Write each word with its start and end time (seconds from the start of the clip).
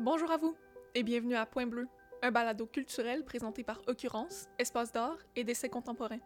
Bonjour 0.00 0.30
à 0.30 0.38
vous 0.38 0.56
et 0.94 1.02
bienvenue 1.02 1.34
à 1.34 1.44
Point 1.44 1.66
Bleu, 1.66 1.86
un 2.22 2.30
balado 2.30 2.64
culturel 2.64 3.22
présenté 3.22 3.62
par 3.62 3.82
Occurrence, 3.86 4.46
Espace 4.58 4.92
d'art 4.92 5.18
et 5.36 5.44
d'essais 5.44 5.68
contemporains. 5.68 6.22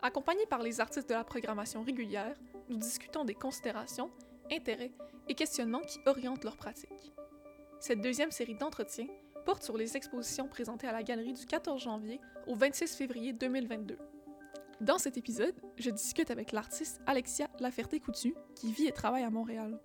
Accompagnés 0.00 0.46
par 0.46 0.62
les 0.62 0.78
artistes 0.78 1.08
de 1.08 1.14
la 1.14 1.24
programmation 1.24 1.82
régulière, 1.82 2.36
nous 2.68 2.76
discutons 2.76 3.24
des 3.24 3.34
considérations, 3.34 4.12
intérêts 4.52 4.92
et 5.28 5.34
questionnements 5.34 5.80
qui 5.80 5.98
orientent 6.06 6.44
leur 6.44 6.56
pratique. 6.56 7.12
Cette 7.80 8.00
deuxième 8.00 8.30
série 8.30 8.54
d'entretiens 8.54 9.08
porte 9.44 9.64
sur 9.64 9.76
les 9.76 9.96
expositions 9.96 10.46
présentées 10.46 10.86
à 10.86 10.92
la 10.92 11.02
galerie 11.02 11.32
du 11.32 11.46
14 11.46 11.82
janvier 11.82 12.20
au 12.46 12.54
26 12.54 12.94
février 12.94 13.32
2022. 13.32 13.98
Dans 14.80 14.98
cet 14.98 15.16
épisode, 15.16 15.60
je 15.78 15.90
discute 15.90 16.30
avec 16.30 16.52
l'artiste 16.52 17.00
Alexia 17.08 17.48
Laferté-Coutu, 17.58 18.36
qui 18.54 18.72
vit 18.72 18.86
et 18.86 18.92
travaille 18.92 19.24
à 19.24 19.30
Montréal. 19.30 19.80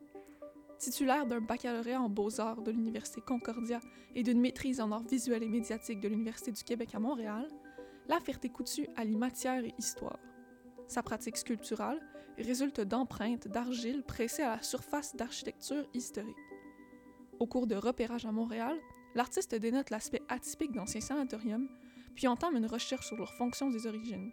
Titulaire 0.80 1.26
d'un 1.26 1.40
baccalauréat 1.40 2.02
en 2.02 2.10
beaux-arts 2.10 2.62
de 2.62 2.72
l'Université 2.72 3.22
Concordia 3.22 3.80
et 4.16 4.24
d'une 4.24 4.42
maîtrise 4.42 4.82
en 4.82 4.92
arts 4.92 5.04
visuels 5.04 5.44
et 5.44 5.48
médiatiques 5.48 6.02
de 6.02 6.10
l'Université 6.10 6.52
du 6.52 6.64
Québec 6.64 6.90
à 6.94 7.00
Montréal, 7.00 7.48
La 8.10 8.20
Ferté-Coutu 8.20 8.88
allie 8.96 9.16
matière 9.16 9.64
et 9.64 9.74
histoire. 9.78 10.20
Sa 10.88 11.02
pratique 11.02 11.38
sculpturale 11.38 12.02
résulte 12.38 12.82
d'empreintes 12.82 13.48
d'argile 13.48 14.04
pressées 14.04 14.44
à 14.44 14.58
la 14.58 14.62
surface 14.62 15.16
d'architecture 15.16 15.88
historique. 15.94 16.36
Au 17.40 17.48
cours 17.48 17.68
de 17.68 17.76
repérage 17.76 18.26
à 18.26 18.32
Montréal, 18.32 18.78
l'artiste 19.16 19.56
dénote 19.56 19.90
l'aspect 19.90 20.22
atypique 20.28 20.74
d'anciens 20.74 21.02
sanatoriums, 21.02 21.70
puis 22.16 22.28
entame 22.28 22.58
une 22.58 22.66
recherche 22.66 23.08
sur 23.08 23.18
leurs 23.18 23.34
fonctions 23.34 23.72
et 23.72 23.88
origines. 23.88 24.32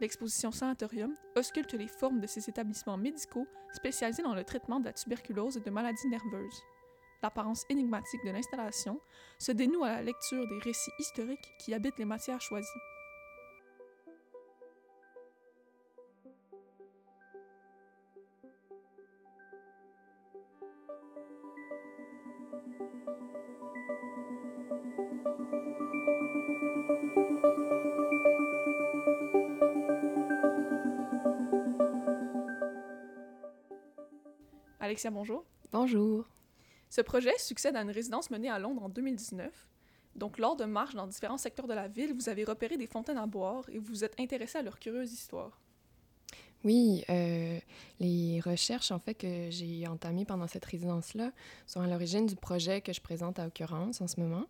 L'exposition 0.00 0.52
Sanatorium 0.52 1.14
ausculte 1.36 1.72
les 1.72 1.88
formes 1.88 2.20
de 2.20 2.26
ces 2.26 2.48
établissements 2.50 2.98
médicaux 2.98 3.46
spécialisés 3.72 4.22
dans 4.22 4.34
le 4.34 4.44
traitement 4.44 4.78
de 4.78 4.84
la 4.86 4.92
tuberculose 4.92 5.56
et 5.56 5.60
de 5.60 5.70
maladies 5.70 6.08
nerveuses. 6.08 6.62
L'apparence 7.22 7.64
énigmatique 7.70 8.24
de 8.24 8.30
l'installation 8.30 9.00
se 9.38 9.52
dénoue 9.52 9.84
à 9.84 9.92
la 9.92 10.02
lecture 10.02 10.46
des 10.48 10.58
récits 10.58 10.90
historiques 10.98 11.48
qui 11.58 11.72
habitent 11.72 11.98
les 11.98 12.04
matières 12.04 12.40
choisies. 12.40 12.68
Alexia, 34.96 35.10
bonjour. 35.10 35.44
Bonjour. 35.72 36.24
Ce 36.88 37.02
projet 37.02 37.36
succède 37.36 37.76
à 37.76 37.82
une 37.82 37.90
résidence 37.90 38.30
menée 38.30 38.48
à 38.48 38.58
Londres 38.58 38.82
en 38.82 38.88
2019. 38.88 39.68
Donc, 40.14 40.38
lors 40.38 40.56
de 40.56 40.64
marches 40.64 40.94
dans 40.94 41.06
différents 41.06 41.36
secteurs 41.36 41.66
de 41.66 41.74
la 41.74 41.86
ville, 41.86 42.14
vous 42.14 42.30
avez 42.30 42.44
repéré 42.44 42.78
des 42.78 42.86
fontaines 42.86 43.18
à 43.18 43.26
boire 43.26 43.68
et 43.68 43.76
vous 43.76 43.88
vous 43.88 44.04
êtes 44.04 44.18
intéressé 44.18 44.56
à 44.56 44.62
leur 44.62 44.78
curieuse 44.78 45.12
histoire. 45.12 45.60
Oui, 46.64 47.04
euh, 47.10 47.58
les 48.00 48.40
recherches 48.40 48.90
en 48.90 48.98
fait 48.98 49.12
que 49.12 49.50
j'ai 49.50 49.86
entamées 49.86 50.24
pendant 50.24 50.46
cette 50.46 50.64
résidence-là 50.64 51.30
sont 51.66 51.82
à 51.82 51.86
l'origine 51.86 52.24
du 52.24 52.34
projet 52.34 52.80
que 52.80 52.94
je 52.94 53.02
présente 53.02 53.38
à 53.38 53.48
Occurrence 53.48 54.00
en 54.00 54.06
ce 54.06 54.18
moment. 54.18 54.46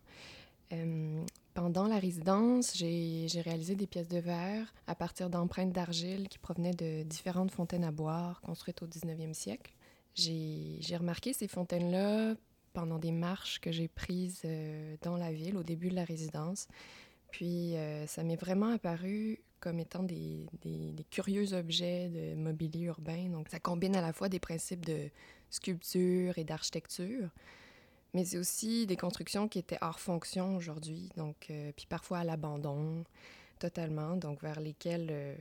Euh, 0.71 1.25
pendant 1.55 1.87
la 1.87 1.99
résidence, 1.99 2.73
j'ai 2.73 3.41
réalisé 3.41 3.75
des 3.75 3.85
pièces 3.85 4.07
de 4.07 4.19
verre 4.19 4.73
à 4.87 4.95
partir 4.95 5.29
d'empreintes 5.29 5.73
d'argile 5.73 6.29
qui 6.29 6.37
provenaient 6.37 6.71
de 6.71 7.03
différentes 7.03 7.51
fontaines 7.51 7.83
à 7.83 7.91
boire 7.91 8.39
construites 8.39 8.81
au 8.81 8.87
19e 8.87 9.33
siècle. 9.33 9.73
J'ai 10.17 10.97
remarqué 10.97 11.31
ces 11.33 11.47
fontaines-là 11.47 12.35
pendant 12.73 12.97
des 12.97 13.11
marches 13.11 13.59
que 13.59 13.71
j'ai 13.71 13.87
prises 13.87 14.41
euh, 14.45 14.95
dans 15.01 15.15
la 15.15 15.31
ville 15.31 15.57
au 15.57 15.63
début 15.63 15.89
de 15.89 15.95
la 15.95 16.05
résidence. 16.05 16.67
Puis 17.31 17.75
euh, 17.75 18.07
ça 18.07 18.23
m'est 18.23 18.35
vraiment 18.35 18.71
apparu 18.71 19.41
comme 19.59 19.79
étant 19.79 20.03
des, 20.03 20.47
des, 20.61 20.93
des, 20.93 21.03
curieux 21.03 21.53
objets 21.53 22.09
de 22.09 22.35
mobilier 22.35 22.85
urbain. 22.85 23.29
Donc 23.29 23.49
ça 23.49 23.59
combine 23.59 23.95
à 23.95 24.01
la 24.01 24.13
fois 24.13 24.29
des 24.29 24.39
principes 24.39 24.85
de 24.85 25.09
sculpture 25.49 26.37
et 26.37 26.43
d'architecture, 26.43 27.29
mais 28.13 28.25
c'est 28.25 28.37
aussi 28.37 28.85
des 28.85 28.97
constructions 28.97 29.47
qui 29.47 29.59
étaient 29.59 29.77
hors 29.81 29.99
fonction 29.99 30.55
aujourd'hui, 30.57 31.09
donc 31.15 31.47
euh, 31.49 31.71
puis 31.75 31.85
parfois 31.87 32.19
à 32.19 32.23
l'abandon 32.23 33.03
totalement, 33.59 34.17
donc 34.17 34.41
vers 34.41 34.59
lesquelles 34.59 35.37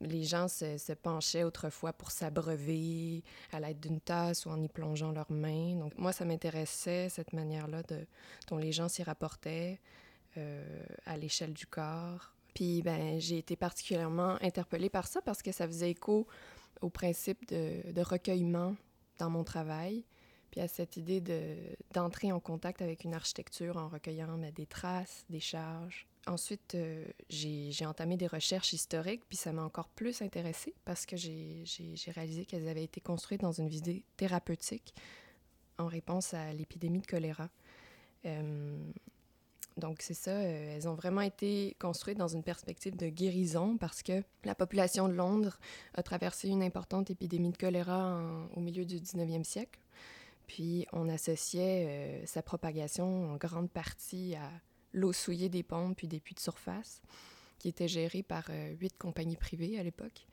les 0.00 0.24
gens 0.24 0.48
se, 0.48 0.92
penchaient 0.92 1.42
autrefois 1.42 1.92
pour 1.92 2.10
s'abreuver 2.10 3.22
à 3.52 3.60
l'aide 3.60 3.80
d'une 3.80 4.00
tasse 4.00 4.46
ou 4.46 4.50
en 4.50 4.62
y 4.62 4.68
plongeant 4.68 5.12
leurs 5.12 5.30
mains. 5.30 5.74
Donc 5.74 5.96
moi, 5.98 6.12
ça 6.12 6.24
m'intéressait, 6.24 7.08
cette 7.08 7.32
manière-là 7.32 7.82
dont 8.48 8.58
les 8.58 8.72
gens 8.72 8.88
s'y 8.88 9.02
rapportaient 9.02 9.80
euh, 10.36 10.84
à 11.06 11.16
l'échelle 11.16 11.52
du 11.52 11.66
corps. 11.66 12.32
Puis 12.54 12.82
ben, 12.82 13.20
j'ai 13.20 13.38
été 13.38 13.56
particulièrement 13.56 14.36
interpellée 14.40 14.88
par 14.88 15.06
ça 15.06 15.20
parce 15.22 15.42
que 15.42 15.52
ça 15.52 15.66
faisait 15.66 15.90
écho 15.90 16.26
au 16.80 16.90
principe 16.90 17.48
de, 17.48 18.00
recueillement 18.00 18.76
dans 19.18 19.30
mon 19.30 19.42
travail, 19.42 20.04
puis 20.50 20.60
à 20.60 20.68
cette 20.68 20.96
idée 20.96 21.20
d'entrer 21.92 22.30
en 22.30 22.38
contact 22.38 22.82
avec 22.82 23.02
une 23.02 23.14
architecture 23.14 23.76
en 23.76 23.88
recueillant 23.88 24.38
ben, 24.38 24.52
des 24.52 24.66
traces, 24.66 25.24
des 25.28 25.40
charges, 25.40 26.06
Ensuite, 26.28 26.74
euh, 26.74 27.06
j'ai 27.30 27.86
entamé 27.86 28.18
des 28.18 28.26
recherches 28.26 28.74
historiques, 28.74 29.22
puis 29.28 29.38
ça 29.38 29.50
m'a 29.52 29.62
encore 29.62 29.88
plus 29.88 30.20
intéressée 30.20 30.74
parce 30.84 31.06
que 31.06 31.16
j'ai 31.16 31.64
réalisé 32.08 32.44
qu'elles 32.44 32.68
avaient 32.68 32.84
été 32.84 33.00
construites 33.00 33.40
dans 33.40 33.52
une 33.52 33.68
visée 33.68 34.04
thérapeutique 34.18 34.94
en 35.78 35.86
réponse 35.86 36.34
à 36.34 36.52
l'épidémie 36.52 37.00
de 37.00 37.06
choléra. 37.06 37.48
Euh, 38.26 38.76
donc, 39.78 40.02
c'est 40.02 40.12
ça, 40.12 40.32
euh, 40.32 40.76
elles 40.76 40.86
ont 40.86 40.94
vraiment 40.94 41.22
été 41.22 41.74
construites 41.78 42.18
dans 42.18 42.28
une 42.28 42.42
perspective 42.42 42.94
de 42.94 43.08
guérison 43.08 43.78
parce 43.78 44.02
que 44.02 44.22
la 44.44 44.54
population 44.54 45.08
de 45.08 45.14
Londres 45.14 45.58
a 45.94 46.02
traversé 46.02 46.48
une 46.48 46.62
importante 46.62 47.10
épidémie 47.10 47.52
de 47.52 47.56
choléra 47.56 48.20
au 48.54 48.60
milieu 48.60 48.84
du 48.84 48.96
19e 48.96 49.44
siècle. 49.44 49.80
Puis, 50.46 50.86
on 50.92 51.08
associait 51.08 52.22
sa 52.26 52.42
propagation 52.42 53.32
en 53.32 53.36
grande 53.36 53.70
partie 53.70 54.34
à 54.34 54.50
l'eau 54.92 55.12
souillée 55.12 55.48
des 55.48 55.62
pompes 55.62 55.96
puis 55.96 56.08
des 56.08 56.20
puits 56.20 56.34
de 56.34 56.40
surface, 56.40 57.02
qui 57.58 57.68
étaient 57.68 57.88
gérés 57.88 58.22
par 58.22 58.44
euh, 58.50 58.74
huit 58.80 58.96
compagnies 58.96 59.36
privées 59.36 59.78
à 59.78 59.82
l'époque. 59.82 60.26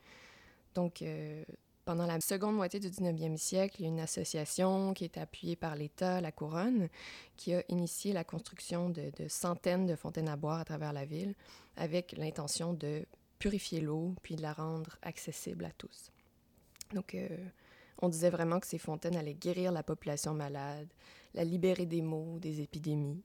Donc, 0.74 1.02
euh, 1.02 1.44
pendant 1.86 2.06
la 2.06 2.20
seconde 2.20 2.56
moitié 2.56 2.80
du 2.80 2.88
19e 2.88 3.36
siècle, 3.36 3.76
il 3.78 3.82
y 3.82 3.86
a 3.86 3.88
une 3.88 4.00
association 4.00 4.92
qui 4.92 5.04
est 5.04 5.18
appuyée 5.18 5.56
par 5.56 5.76
l'État, 5.76 6.20
la 6.20 6.32
Couronne, 6.32 6.88
qui 7.36 7.54
a 7.54 7.62
initié 7.68 8.12
la 8.12 8.24
construction 8.24 8.90
de, 8.90 9.10
centaines 9.28 9.86
de 9.86 9.94
fontaines 9.94 10.28
à 10.28 10.36
boire 10.36 10.60
à 10.60 10.64
travers 10.64 10.92
la 10.92 11.04
ville, 11.04 11.34
avec 11.76 12.12
l'intention 12.16 12.74
de 12.74 13.06
purifier 13.38 13.80
l'eau 13.80 14.14
puis 14.22 14.34
de 14.34 14.42
la 14.42 14.52
rendre 14.52 14.98
accessible 15.02 15.64
à 15.64 15.70
tous. 15.70 16.10
Donc, 16.92 17.14
euh, 17.14 17.28
on 18.02 18.08
disait 18.08 18.30
vraiment 18.30 18.60
que 18.60 18.66
ces 18.66 18.78
fontaines 18.78 19.16
allaient 19.16 19.34
guérir 19.34 19.70
la 19.72 19.82
population 19.82 20.34
malade, 20.34 20.88
la 21.34 21.44
libérer 21.44 21.86
des 21.86 22.02
maux, 22.02 22.38
des 22.38 22.60
épidémies. 22.60 23.22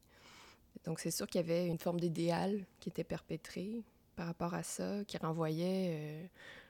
Donc 0.85 0.99
c'est 0.99 1.11
sûr 1.11 1.27
qu'il 1.27 1.41
y 1.41 1.43
avait 1.43 1.67
une 1.67 1.77
forme 1.77 1.99
d'idéal 1.99 2.65
qui 2.79 2.89
était 2.89 3.03
perpétrée 3.03 3.83
par 4.15 4.27
rapport 4.27 4.53
à 4.53 4.63
ça, 4.63 5.03
qui 5.05 5.17
renvoyait 5.17 5.91
euh, 5.93 6.25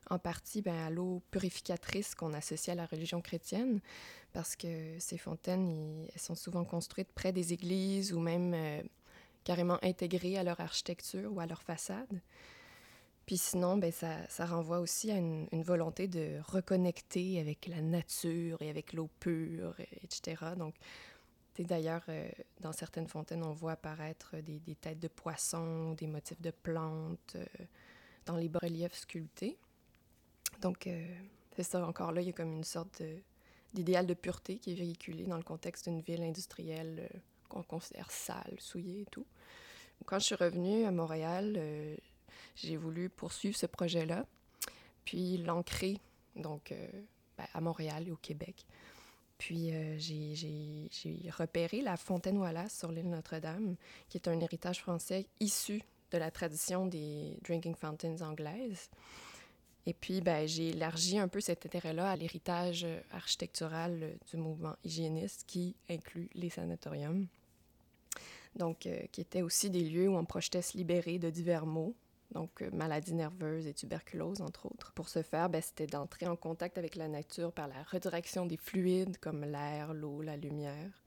en 0.10 0.20
partie 0.20 0.62
ben, 0.62 0.76
à 0.76 0.90
l'eau 0.90 1.22
purificatrice 1.32 2.16
qu'on 2.16 2.34
associe 2.34 2.70
à 2.70 2.76
la 2.76 2.86
religion 2.86 3.22
chrétienne, 3.22 3.80
parce 4.34 4.56
que 4.56 5.00
ces 5.00 5.18
fontaines, 5.18 6.08
elles 6.14 6.22
sont 6.22 6.36
souvent 6.36 6.64
construites 6.66 7.12
près 7.14 7.32
des 7.32 7.54
églises 7.54 8.14
ou 8.14 8.20
même 8.20 8.54
euh, 8.54 8.82
carrément 9.44 9.80
intégrées 9.82 10.38
à 10.38 10.44
leur 10.44 10.60
architecture 10.60 11.32
ou 11.34 11.40
à 11.40 11.46
leur 11.46 11.62
façade. 11.62 12.22
Puis 13.26 13.38
sinon, 13.38 13.78
ben, 13.78 13.92
ça, 13.92 14.28
ça 14.30 14.46
renvoie 14.46 14.80
aussi 14.80 15.12
à 15.12 15.18
une, 15.18 15.48
une, 15.52 15.64
volonté 15.64 16.08
de 16.08 16.40
reconnecter 16.44 17.40
avec 17.40 17.68
la 17.68 17.82
nature 17.82 18.62
et 18.62 18.70
avec 18.70 18.94
l'eau 18.94 19.10
pure, 19.20 19.76
etc. 20.04 20.44
Donc 20.58 20.76
D'ailleurs, 21.60 22.04
euh, 22.10 22.30
dans 22.62 22.72
certaines 22.72 23.08
fontaines, 23.08 23.44
on 23.44 23.52
voit 23.52 23.74
apparaître 23.74 24.38
des, 24.38 24.60
têtes 24.76 25.00
de 25.00 25.08
poissons, 25.08 25.94
des 25.94 26.08
motifs 26.08 26.42
de 26.42 26.52
plantes 26.52 27.36
euh, 27.36 27.46
dans 28.26 28.38
les 28.38 28.50
bas-reliefs 28.50 28.96
sculptés. 28.96 29.58
Donc, 30.62 30.88
euh, 30.88 31.06
c'est 31.56 31.64
ça, 31.64 31.86
encore 31.86 32.14
là, 32.14 32.22
il 32.22 32.28
y 32.28 32.30
a 32.30 32.34
comme 32.34 32.54
une 32.54 32.64
sorte 32.64 33.04
d'idéal 33.74 34.08
de, 34.08 34.14
pureté 34.14 34.58
qui 34.58 34.72
est 34.72 34.76
véhiculé 34.76 35.26
dans 35.26 35.38
le 35.38 35.44
contexte 35.44 35.88
d'une 35.88 36.02
ville 36.02 36.24
industrielle 36.24 37.10
qu'on 37.50 37.64
considère 37.64 38.10
sale, 38.12 38.56
souillée 38.58 39.02
et 39.02 39.06
tout. 39.12 39.26
Quand 40.06 40.20
je 40.20 40.26
suis 40.26 40.36
revenue 40.36 40.86
à 40.86 40.92
Montréal, 40.92 41.62
j'ai 42.56 42.76
voulu 42.76 43.10
poursuivre 43.10 43.56
ce 43.56 43.66
projet-là, 43.66 44.26
puis 45.06 45.38
l'ancrer 45.38 46.00
donc 46.36 46.74
ben, 47.38 47.46
à 47.54 47.62
Montréal 47.62 48.08
et 48.08 48.12
au 48.12 48.18
Québec. 48.18 48.66
Puis 49.42 49.72
euh, 49.74 49.98
j'ai 49.98 51.32
repéré 51.36 51.82
la 51.82 51.98
fontaine 51.98 52.38
Wallace 52.38 52.78
sur 52.78 52.92
l'île 52.92 53.10
Notre-Dame, 53.10 53.76
qui 54.08 54.20
est 54.20 54.28
un 54.28 54.40
héritage 54.40 54.82
français 54.82 55.26
issu 55.40 55.82
de 56.12 56.20
la 56.20 56.30
tradition 56.30 56.86
des 56.86 57.40
drinking 57.42 57.74
fountains 57.74 58.22
anglaises. 58.22 58.92
Et 59.88 59.96
puis, 59.96 60.22
ben, 60.22 60.48
j'ai 60.48 60.70
élargi 60.70 61.18
un 61.18 61.28
peu 61.28 61.42
cet 61.42 61.66
intérêt-là 61.66 62.12
à 62.12 62.16
l'héritage 62.16 62.86
architectural 63.12 64.12
du 64.30 64.38
mouvement 64.38 64.76
hygiéniste 64.84 65.46
qui 65.48 65.76
inclut 65.90 66.30
les 66.36 66.52
sanatoriums. 66.52 67.26
Donc, 68.56 68.86
euh, 68.86 69.08
qui 69.12 69.22
étaient 69.22 69.42
aussi 69.42 69.72
des 69.72 69.90
lieux 69.90 70.08
où 70.08 70.18
on 70.18 70.26
projetait 70.26 70.62
se 70.62 70.78
libérer 70.78 71.18
de 71.18 71.32
divers 71.32 71.66
maux, 71.66 71.96
donc 72.32 72.62
euh, 72.62 72.70
maladies 72.72 73.14
nerveuses 73.14 73.68
et 73.68 73.74
tuberculose, 73.74 74.42
entre 74.42 74.66
autres. 74.66 74.92
Pour 74.94 75.10
ce 75.10 75.22
faire, 75.22 75.50
ben, 75.50 75.62
c'était 75.62 75.88
d'entrer 75.88 76.28
en 76.28 76.36
contact 76.36 76.78
avec 76.78 76.96
la 76.96 77.08
nature 77.08 77.52
par 77.52 77.68
la 77.68 77.84
redirection 77.84 78.46
des 78.46 78.58
fluides 78.58 79.18
comme 79.18 79.44
l'air, 79.44 79.94
l'eau, 79.94 80.22
la 80.22 80.38
lumière, 80.38 81.04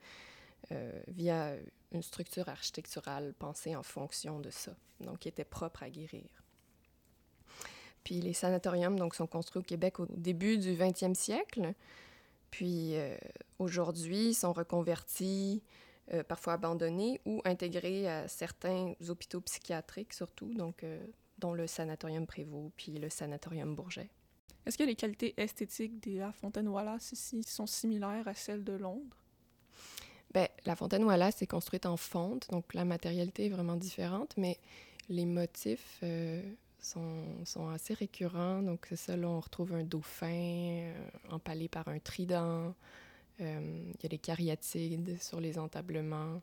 euh, 0.72 0.92
via 1.08 1.54
une 1.92 2.02
structure 2.02 2.48
architecturale 2.48 3.34
pensée 3.38 3.76
en 3.76 3.82
fonction 3.82 4.40
de 4.40 4.50
ça, 4.50 4.74
donc 5.00 5.20
qui 5.20 5.28
était 5.28 5.44
propre 5.44 5.82
à 5.82 5.90
guérir. 5.90 6.28
Puis 8.02 8.20
les 8.20 8.34
sanatoriums 8.34 8.98
donc, 8.98 9.14
sont 9.14 9.26
construits 9.26 9.60
au 9.60 9.64
Québec 9.64 10.00
au 10.00 10.06
début 10.10 10.58
du 10.58 10.74
20e 10.74 11.14
siècle, 11.14 11.72
puis 12.50 12.96
euh, 12.96 13.16
aujourd'hui 13.58 14.34
sont 14.34 14.52
reconvertis, 14.52 15.62
euh, 16.12 16.22
parfois 16.22 16.54
abandonnés 16.54 17.20
ou 17.24 17.40
intégrés 17.44 18.08
à 18.08 18.28
certains 18.28 18.94
hôpitaux 19.08 19.40
psychiatriques 19.40 20.12
surtout, 20.12 20.52
donc 20.54 20.84
dont 21.38 21.54
le 21.54 21.66
sanatorium 21.66 22.26
Prévost 22.26 22.72
puis 22.76 22.92
le 22.92 23.08
sanatorium 23.08 23.74
Bourget. 23.74 24.10
Est-ce 24.66 24.78
que 24.78 24.84
les 24.84 24.94
qualités 24.94 25.34
esthétiques 25.36 26.02
de 26.02 26.18
la 26.18 26.32
Fontaine 26.32 26.68
Wallace 26.68 27.12
ici 27.12 27.42
sont 27.42 27.66
similaires 27.66 28.26
à 28.26 28.34
celles 28.34 28.64
de 28.64 28.72
Londres? 28.72 29.24
Bien, 30.32 30.48
la 30.64 30.74
fontaine 30.74 31.04
Wallace 31.04 31.42
est 31.42 31.46
construite 31.46 31.86
en 31.86 31.96
fonte, 31.96 32.50
donc 32.50 32.74
la 32.74 32.84
matérialité 32.84 33.46
est 33.46 33.50
vraiment 33.50 33.76
différente, 33.76 34.34
mais 34.36 34.58
les 35.08 35.26
motifs 35.26 36.00
euh, 36.02 36.42
sont, 36.80 37.24
sont, 37.44 37.68
assez 37.68 37.94
récurrents. 37.94 38.60
Donc, 38.60 38.86
c'est 38.88 38.96
ça, 38.96 39.16
là, 39.16 39.28
on 39.28 39.38
retrouve 39.38 39.74
un 39.74 39.84
dauphin 39.84 40.26
euh, 40.32 40.92
empalé 41.30 41.68
par 41.68 41.86
un 41.86 42.00
trident. 42.00 42.74
Euh, 43.40 43.92
il 43.94 44.02
y 44.02 44.06
a 44.06 44.08
des 44.08 44.18
cariatides 44.18 45.20
sur 45.20 45.40
les 45.40 45.58
entablements 45.58 46.40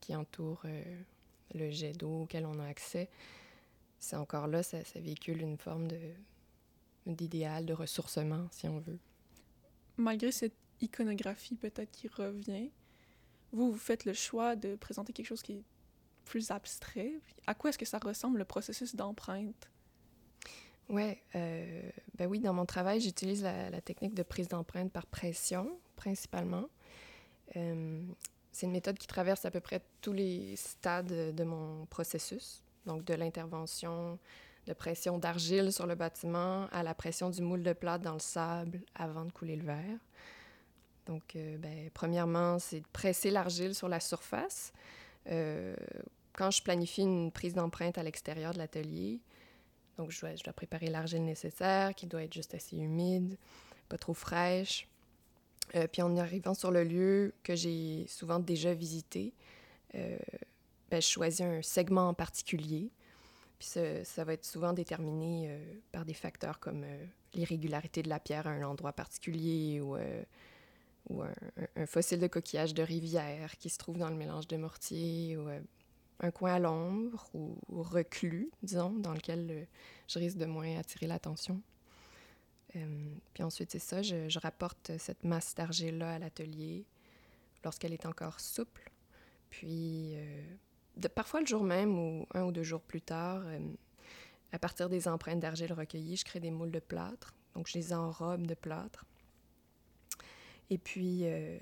qui 0.00 0.16
entourent 0.16 0.64
le 1.54 1.70
jet 1.70 1.92
d'eau 1.92 2.22
auquel 2.22 2.46
on 2.46 2.58
a 2.58 2.66
accès. 2.66 3.08
C'est 3.98 4.16
encore 4.16 4.48
là, 4.48 4.62
ça, 4.62 4.78
véhicule 4.96 5.42
une 5.42 5.58
forme 5.58 5.86
de 5.86 5.98
d'idéal 7.06 7.66
de 7.66 7.72
ressourcement, 7.72 8.46
si 8.52 8.68
on 8.68 8.78
veut. 8.78 8.98
Malgré 9.96 10.30
cette 10.30 10.54
iconographie 10.80 11.56
peut-être 11.56 11.90
qui 11.90 12.06
revient, 12.08 12.70
vous, 13.52 13.72
vous 13.72 13.78
faites 13.78 14.04
le 14.04 14.12
choix 14.12 14.56
de 14.56 14.76
présenter 14.76 15.12
quelque 15.12 15.26
chose 15.26 15.42
qui 15.42 15.54
est 15.54 15.64
plus 16.24 16.50
abstrait. 16.50 17.14
À 17.46 17.54
quoi 17.54 17.70
est-ce 17.70 17.78
que 17.78 17.84
ça 17.84 17.98
ressemble 17.98 18.38
le 18.38 18.44
processus 18.44 18.94
d'empreinte? 18.94 19.71
Ouais, 20.92 21.22
euh, 21.36 21.90
ben 22.18 22.26
oui, 22.26 22.38
dans 22.38 22.52
mon 22.52 22.66
travail, 22.66 23.00
j'utilise 23.00 23.42
la, 23.42 23.80
technique 23.80 24.12
de 24.14 24.22
prise 24.22 24.48
d'empreinte 24.48 24.92
par 24.92 25.06
pression, 25.06 25.70
principalement. 25.96 26.68
Euh, 27.56 28.02
c'est 28.52 28.66
une 28.66 28.72
méthode 28.72 28.98
qui 28.98 29.06
traverse 29.06 29.46
à 29.46 29.50
peu 29.50 29.60
près 29.60 29.80
tous 30.02 30.12
les 30.12 30.54
stades 30.56 31.34
de 31.34 31.44
mon 31.44 31.86
processus, 31.86 32.62
donc 32.84 33.04
de 33.04 33.14
l'intervention 33.14 34.18
de 34.66 34.74
pression 34.74 35.16
d'argile 35.16 35.72
sur 35.72 35.86
le 35.86 35.94
bâtiment 35.94 36.66
à 36.72 36.82
la 36.82 36.94
pression 36.94 37.30
du 37.30 37.40
moule 37.40 37.62
de 37.62 37.72
plâtre 37.72 38.04
dans 38.04 38.12
le 38.12 38.20
sable 38.20 38.82
avant 38.94 39.24
de 39.24 39.32
couler 39.32 39.56
le 39.56 39.64
verre. 39.64 39.98
Donc, 41.06 41.36
euh, 41.36 41.56
ben, 41.56 41.88
premièrement, 41.94 42.58
c'est 42.58 42.80
de 42.80 42.86
presser 42.92 43.30
l'argile 43.30 43.74
sur 43.74 43.88
la 43.88 43.98
surface. 43.98 44.74
Quand 45.24 46.50
je 46.50 46.62
planifie 46.62 47.02
une 47.02 47.32
prise 47.32 47.54
d'empreinte 47.54 47.96
à 47.96 48.02
l'extérieur 48.02 48.52
de 48.52 48.58
l'atelier, 48.58 49.20
donc 49.98 50.10
je 50.10 50.20
dois, 50.20 50.52
préparer 50.52 50.86
l'argile 50.86 51.24
nécessaire, 51.24 51.94
qui 51.94 52.06
doit 52.06 52.22
être 52.22 52.32
juste 52.32 52.54
assez 52.54 52.76
humide, 52.76 53.36
pas 53.88 53.98
trop 53.98 54.14
fraîche. 54.14 54.88
Euh, 55.74 55.86
puis 55.86 56.02
en 56.02 56.16
arrivant 56.16 56.54
sur 56.54 56.70
le 56.70 56.84
lieu 56.84 57.34
que 57.42 57.54
j'ai 57.54 58.06
souvent 58.08 58.38
déjà 58.38 58.74
visité, 58.74 59.32
ben, 59.94 60.18
je 60.90 61.00
choisis 61.00 61.42
un 61.42 61.60
segment 61.60 62.08
en 62.08 62.14
particulier. 62.14 62.90
Puis 63.58 63.68
ça, 64.04 64.24
va 64.24 64.32
être 64.32 64.44
souvent 64.44 64.72
déterminé 64.72 65.56
par 65.92 66.04
des 66.04 66.14
facteurs 66.14 66.58
comme 66.58 66.84
l'irrégularité 67.34 68.02
de 68.02 68.08
la 68.08 68.18
pierre 68.18 68.46
à 68.46 68.50
un 68.50 68.62
endroit 68.62 68.92
particulier 68.92 69.80
ou 69.80 69.96
ou 71.08 71.22
un, 71.22 71.86
fossile 71.86 72.20
de 72.20 72.26
coquillage 72.26 72.74
de 72.74 72.82
rivière 72.82 73.56
qui 73.58 73.68
se 73.68 73.78
trouve 73.78 73.98
dans 73.98 74.08
le 74.08 74.16
mélange 74.16 74.46
de 74.46 74.56
mortier, 74.56 75.36
ou 75.36 75.48
euh, 75.48 75.60
un 76.22 76.30
coin 76.30 76.54
à 76.54 76.58
l'ombre 76.58 77.28
ou, 77.34 77.56
reclus, 77.70 78.50
disons, 78.62 78.90
dans 78.90 79.12
lequel 79.12 79.48
euh, 79.50 79.64
je 80.08 80.18
risque 80.18 80.38
de 80.38 80.46
moins 80.46 80.78
attirer 80.78 81.06
l'attention. 81.06 81.60
Euh, 82.76 83.14
puis 83.34 83.42
ensuite, 83.42 83.70
c'est 83.70 83.78
ça, 83.78 84.02
je, 84.02 84.38
rapporte 84.38 84.92
cette 84.98 85.24
masse 85.24 85.54
d'argile-là 85.54 86.14
à 86.14 86.18
l'atelier 86.18 86.86
lorsqu'elle 87.64 87.92
est 87.92 88.06
encore 88.06 88.40
souple. 88.40 88.90
Puis, 89.50 90.14
de, 90.96 91.08
parfois 91.08 91.40
le 91.40 91.46
jour 91.46 91.62
même 91.62 91.98
ou 91.98 92.26
un 92.32 92.44
ou 92.44 92.52
deux 92.52 92.62
jours 92.62 92.80
plus 92.80 93.02
tard, 93.02 93.44
à 94.52 94.58
partir 94.58 94.88
des 94.88 95.08
empreintes 95.08 95.40
d'argile 95.40 95.72
recueillies, 95.72 96.16
je 96.16 96.24
crée 96.24 96.40
des 96.40 96.50
moules 96.50 96.70
de 96.70 96.80
plâtre. 96.80 97.34
Donc, 97.54 97.68
je 97.68 97.74
les 97.74 97.92
enrobe 97.92 98.46
de 98.46 98.54
plâtre. 98.54 99.04
Et 100.70 100.78
puis, 100.78 101.20
euh, 101.24 101.58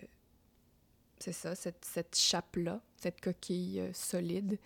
c'est 1.21 1.33
ça, 1.33 1.55
cette, 1.55 1.85
cette 1.85 2.17
chape-là, 2.17 2.81
cette 2.97 3.21
coquille 3.21 3.81
euh, 3.81 3.93
solide 3.93 4.59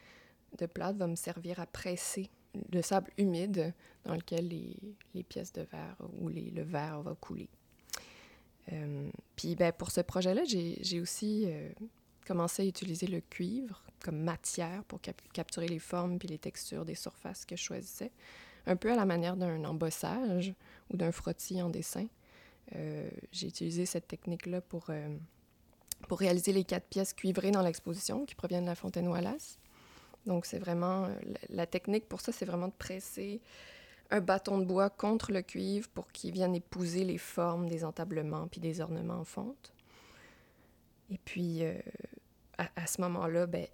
de 0.58 0.66
plâtre 0.66 0.98
va 0.98 1.06
me 1.06 1.16
servir 1.16 1.60
à 1.60 1.66
presser 1.66 2.30
le 2.72 2.82
sable 2.82 3.10
humide 3.18 3.74
dans 4.04 4.14
lequel 4.14 4.48
les, 4.48 4.76
les 5.14 5.22
pièces 5.24 5.52
de 5.52 5.62
verre 5.62 5.96
ou 6.20 6.28
le 6.28 6.62
verre 6.62 7.02
va 7.02 7.14
couler. 7.20 7.48
Euh, 8.72 9.10
puis 9.34 9.56
ben, 9.56 9.72
pour 9.72 9.90
ce 9.90 10.00
projet-là, 10.00 10.42
j'ai 10.44 11.00
aussi 11.00 11.48
commencé 12.24 12.62
à 12.62 12.66
utiliser 12.66 13.06
le 13.06 13.20
cuivre 13.20 13.82
comme 14.04 14.18
matière 14.18 14.84
pour 14.84 15.00
capturer 15.32 15.66
les 15.66 15.78
formes 15.78 16.18
puis 16.18 16.28
les 16.28 16.38
textures 16.38 16.84
des 16.84 16.94
surfaces 16.94 17.44
que 17.44 17.56
je 17.56 17.62
choisissais, 17.62 18.12
un 18.66 18.76
peu 18.76 18.92
à 18.92 18.96
la 18.96 19.04
manière 19.04 19.36
d'un 19.36 19.64
embossage 19.64 20.54
ou 20.90 20.96
d'un 20.96 21.12
frottis 21.12 21.60
en 21.62 21.70
dessin. 21.70 22.06
Euh, 22.76 23.08
j'ai 23.32 23.48
utilisé 23.48 23.86
cette 23.86 24.08
technique-là 24.08 24.60
pour, 24.60 24.86
euh, 24.88 25.16
pour 26.08 26.18
réaliser 26.18 26.52
les 26.52 26.64
quatre 26.64 26.86
pièces 26.86 27.12
cuivrées 27.12 27.50
dans 27.50 27.62
l'exposition 27.62 28.24
qui 28.24 28.34
proviennent 28.34 28.64
de 28.64 28.68
la 28.68 28.74
Fontaine 28.74 29.08
Wallace. 29.08 29.58
Donc, 30.26 30.46
c'est 30.46 30.58
vraiment. 30.58 31.04
Euh, 31.04 31.14
la, 31.50 31.66
technique 31.66 32.08
pour 32.08 32.20
ça, 32.20 32.32
c'est 32.32 32.44
vraiment 32.44 32.68
de 32.68 32.74
presser 32.78 33.40
un 34.10 34.20
bâton 34.20 34.58
de 34.58 34.64
bois 34.64 34.90
contre 34.90 35.32
le 35.32 35.42
cuivre 35.42 35.88
pour 35.88 36.10
qu'il 36.12 36.32
vienne 36.32 36.54
épouser 36.54 37.04
les 37.04 37.18
formes 37.18 37.68
des 37.68 37.84
entablements 37.84 38.46
puis 38.48 38.60
des 38.60 38.80
ornements 38.80 39.20
en 39.20 39.24
fonte. 39.24 39.72
Et 41.10 41.18
puis, 41.18 41.62
à, 42.58 42.86
ce 42.86 43.00
moment-là, 43.00 43.46
ben, 43.46 43.66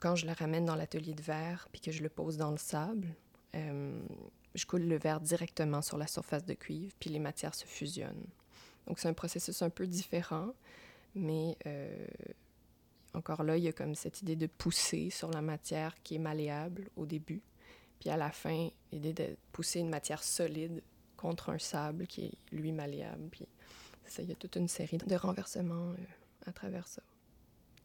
quand 0.00 0.16
je 0.16 0.26
le 0.26 0.32
ramène 0.32 0.64
dans 0.64 0.76
l'atelier 0.76 1.14
de 1.14 1.22
verre 1.22 1.68
puis 1.72 1.80
que 1.80 1.92
je 1.92 2.02
le 2.02 2.08
pose 2.08 2.36
dans 2.36 2.50
le 2.50 2.58
sable, 2.58 3.08
je 4.54 4.66
coule 4.66 4.82
le 4.82 4.98
verre 4.98 5.20
directement 5.20 5.82
sur 5.82 5.98
la 5.98 6.06
surface 6.06 6.44
de 6.44 6.54
cuivre, 6.54 6.94
puis 6.98 7.10
les 7.10 7.18
matières 7.18 7.54
se 7.54 7.64
fusionnent. 7.64 8.26
Donc 8.86 8.98
c'est 8.98 9.08
un 9.08 9.14
processus 9.14 9.62
un 9.62 9.70
peu 9.70 9.86
différent, 9.86 10.52
mais 11.14 11.56
euh, 11.66 12.06
encore 13.14 13.42
là, 13.42 13.56
il 13.56 13.64
y 13.64 13.68
a 13.68 13.72
comme 13.72 13.94
cette 13.94 14.22
idée 14.22 14.36
de 14.36 14.46
pousser 14.46 15.10
sur 15.10 15.30
la 15.30 15.42
matière 15.42 15.94
qui 16.02 16.16
est 16.16 16.18
malléable 16.18 16.90
au 16.96 17.06
début, 17.06 17.42
puis 18.00 18.10
à 18.10 18.16
la 18.16 18.30
fin, 18.30 18.68
l'idée 18.90 19.12
de 19.12 19.36
pousser 19.52 19.80
une 19.80 19.90
matière 19.90 20.22
solide 20.22 20.82
contre 21.16 21.50
un 21.50 21.58
sable 21.58 22.06
qui 22.06 22.24
est 22.24 22.32
lui 22.50 22.72
malléable. 22.72 23.28
Puis 23.30 23.46
ça, 24.06 24.22
il 24.22 24.28
y 24.28 24.32
a 24.32 24.34
toute 24.34 24.56
une 24.56 24.68
série 24.68 24.98
de 24.98 25.14
renversements 25.14 25.90
euh, 25.90 25.96
à 26.46 26.52
travers 26.52 26.88
ça. 26.88 27.02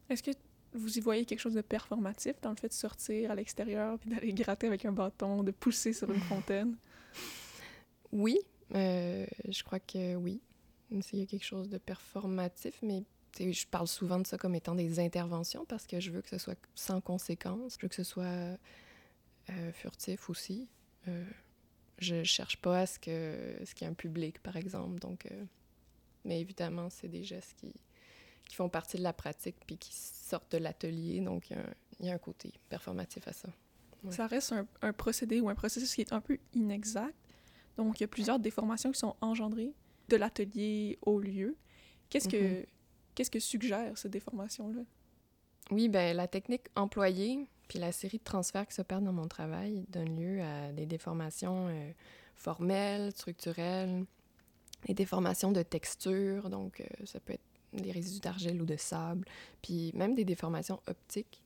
Est-ce 0.09 0.23
que 0.23 0.31
vous 0.73 0.97
y 0.97 1.01
voyez 1.01 1.25
quelque 1.25 1.39
chose 1.39 1.53
de 1.53 1.61
performatif 1.61 2.39
dans 2.41 2.49
le 2.49 2.55
fait 2.55 2.69
de 2.69 2.73
sortir 2.73 3.31
à 3.31 3.35
l'extérieur 3.35 3.99
puis 3.99 4.09
d'aller 4.09 4.33
gratter 4.33 4.67
avec 4.67 4.85
un 4.85 4.91
bâton, 4.91 5.43
de 5.43 5.51
pousser 5.51 5.93
sur 5.93 6.11
une 6.11 6.21
fontaine? 6.31 6.75
Oui, 8.11 8.39
euh, 8.73 9.25
je 9.47 9.63
crois 9.63 9.79
que 9.79 10.15
oui. 10.15 10.41
Il 10.89 11.19
y 11.19 11.21
a 11.21 11.25
quelque 11.25 11.45
chose 11.45 11.69
de 11.69 11.77
performatif, 11.77 12.79
mais 12.81 13.03
je 13.39 13.67
parle 13.67 13.87
souvent 13.87 14.19
de 14.19 14.27
ça 14.27 14.37
comme 14.37 14.55
étant 14.55 14.75
des 14.75 14.99
interventions 14.99 15.65
parce 15.65 15.85
que 15.87 15.99
je 15.99 16.11
veux 16.11 16.21
que 16.21 16.29
ce 16.29 16.37
soit 16.37 16.57
sans 16.75 17.01
conséquence, 17.01 17.75
je 17.75 17.83
veux 17.83 17.87
que 17.87 17.95
ce 17.95 18.03
soit 18.03 18.57
euh, 19.49 19.71
furtif 19.71 20.29
aussi. 20.29 20.67
Euh, 21.07 21.23
je 21.99 22.23
cherche 22.23 22.57
pas 22.57 22.81
à 22.81 22.85
ce 22.85 22.99
que 22.99 23.55
ce 23.63 23.73
qu'il 23.73 23.85
y 23.85 23.87
ait 23.87 23.91
un 23.91 23.95
public, 23.95 24.39
par 24.39 24.57
exemple. 24.57 24.99
Donc, 24.99 25.25
euh, 25.25 25.43
mais 26.25 26.41
évidemment, 26.41 26.89
c'est 26.89 27.07
des 27.07 27.23
gestes 27.23 27.55
qui, 27.57 27.73
qui 28.47 28.55
font 28.55 28.69
partie 28.69 28.97
de 28.97 29.03
la 29.03 29.13
pratique 29.13 29.55
puis 29.65 29.77
qui 29.77 29.93
sortent 29.93 30.51
de 30.51 30.57
l'atelier. 30.57 31.21
Donc, 31.21 31.49
il 31.99 32.05
y, 32.05 32.09
a 32.09 32.13
un 32.13 32.17
côté 32.17 32.53
performatif 32.69 33.27
à 33.27 33.33
ça. 33.33 33.49
Ça 34.11 34.27
reste 34.27 34.53
un, 34.81 34.93
procédé 34.93 35.41
ou 35.41 35.49
un 35.49 35.55
processus 35.55 35.95
qui 35.95 36.01
est 36.01 36.13
un 36.13 36.21
peu 36.21 36.37
inexact. 36.53 37.15
Donc, 37.77 37.99
il 37.99 38.03
y 38.03 38.05
a 38.05 38.07
plusieurs 38.07 38.39
déformations 38.39 38.91
qui 38.91 38.99
sont 38.99 39.15
engendrées 39.21 39.73
de 40.09 40.17
l'atelier 40.17 40.97
au 41.01 41.19
lieu. 41.19 41.57
Qu'est-ce 42.09 42.29
que, 42.29 42.61
mm-hmm. 42.61 42.65
Qu'est-ce 43.17 43.31
que 43.31 43.39
suggère 43.39 43.97
cette 43.97 44.11
déformation-là? 44.11 44.81
Oui, 45.71 45.89
ben 45.89 46.15
la 46.15 46.27
technique 46.27 46.67
employée 46.75 47.47
puis 47.67 47.79
la 47.79 47.91
série 47.91 48.19
de 48.19 48.23
transferts 48.23 48.67
qui 48.67 48.75
s'opèrent 48.75 49.01
dans 49.01 49.11
mon 49.11 49.27
travail 49.27 49.85
donne 49.89 50.15
lieu 50.15 50.41
à 50.41 50.71
des 50.71 50.85
déformations 50.85 51.67
euh, 51.67 51.91
formelles, 52.35 53.11
structurelles, 53.11 54.05
des 54.85 54.93
déformations 54.93 55.51
de 55.51 55.63
texture, 55.63 56.51
donc 56.51 56.83
ça 57.05 57.19
peut 57.19 57.33
être 57.33 57.41
des 57.73 57.91
résidus 57.91 58.21
d'argile 58.21 58.61
ou 58.61 58.65
de 58.65 58.77
sable, 58.77 59.25
puis 59.61 59.91
même 59.95 60.13
des 60.13 60.23
déformations 60.23 60.79
optiques 60.87 61.41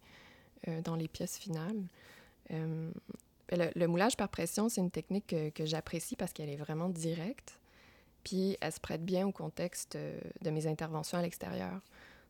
dans 0.84 0.96
les 0.96 1.08
pièces 1.08 1.40
finales. 1.40 1.82
Ben, 2.50 2.92
le, 3.76 3.88
moulage 3.88 4.16
par 4.16 4.30
pression, 4.30 4.70
c'est 4.70 4.82
une 4.82 4.92
technique 4.92 5.28
que, 5.28 5.50
que 5.50 5.66
j'apprécie 5.66 6.16
parce 6.16 6.34
qu'elle 6.34 6.50
est 6.50 6.58
vraiment 6.58 6.90
directe. 6.90 7.61
Puis 8.24 8.58
elle 8.62 8.72
se 8.72 8.80
prête 8.80 9.04
bien 9.04 9.28
au 9.28 9.32
contexte 9.32 9.96
euh, 9.96 10.20
de 10.42 10.50
mes 10.50 10.68
interventions 10.68 11.18
à 11.18 11.22
l'extérieur. 11.22 11.82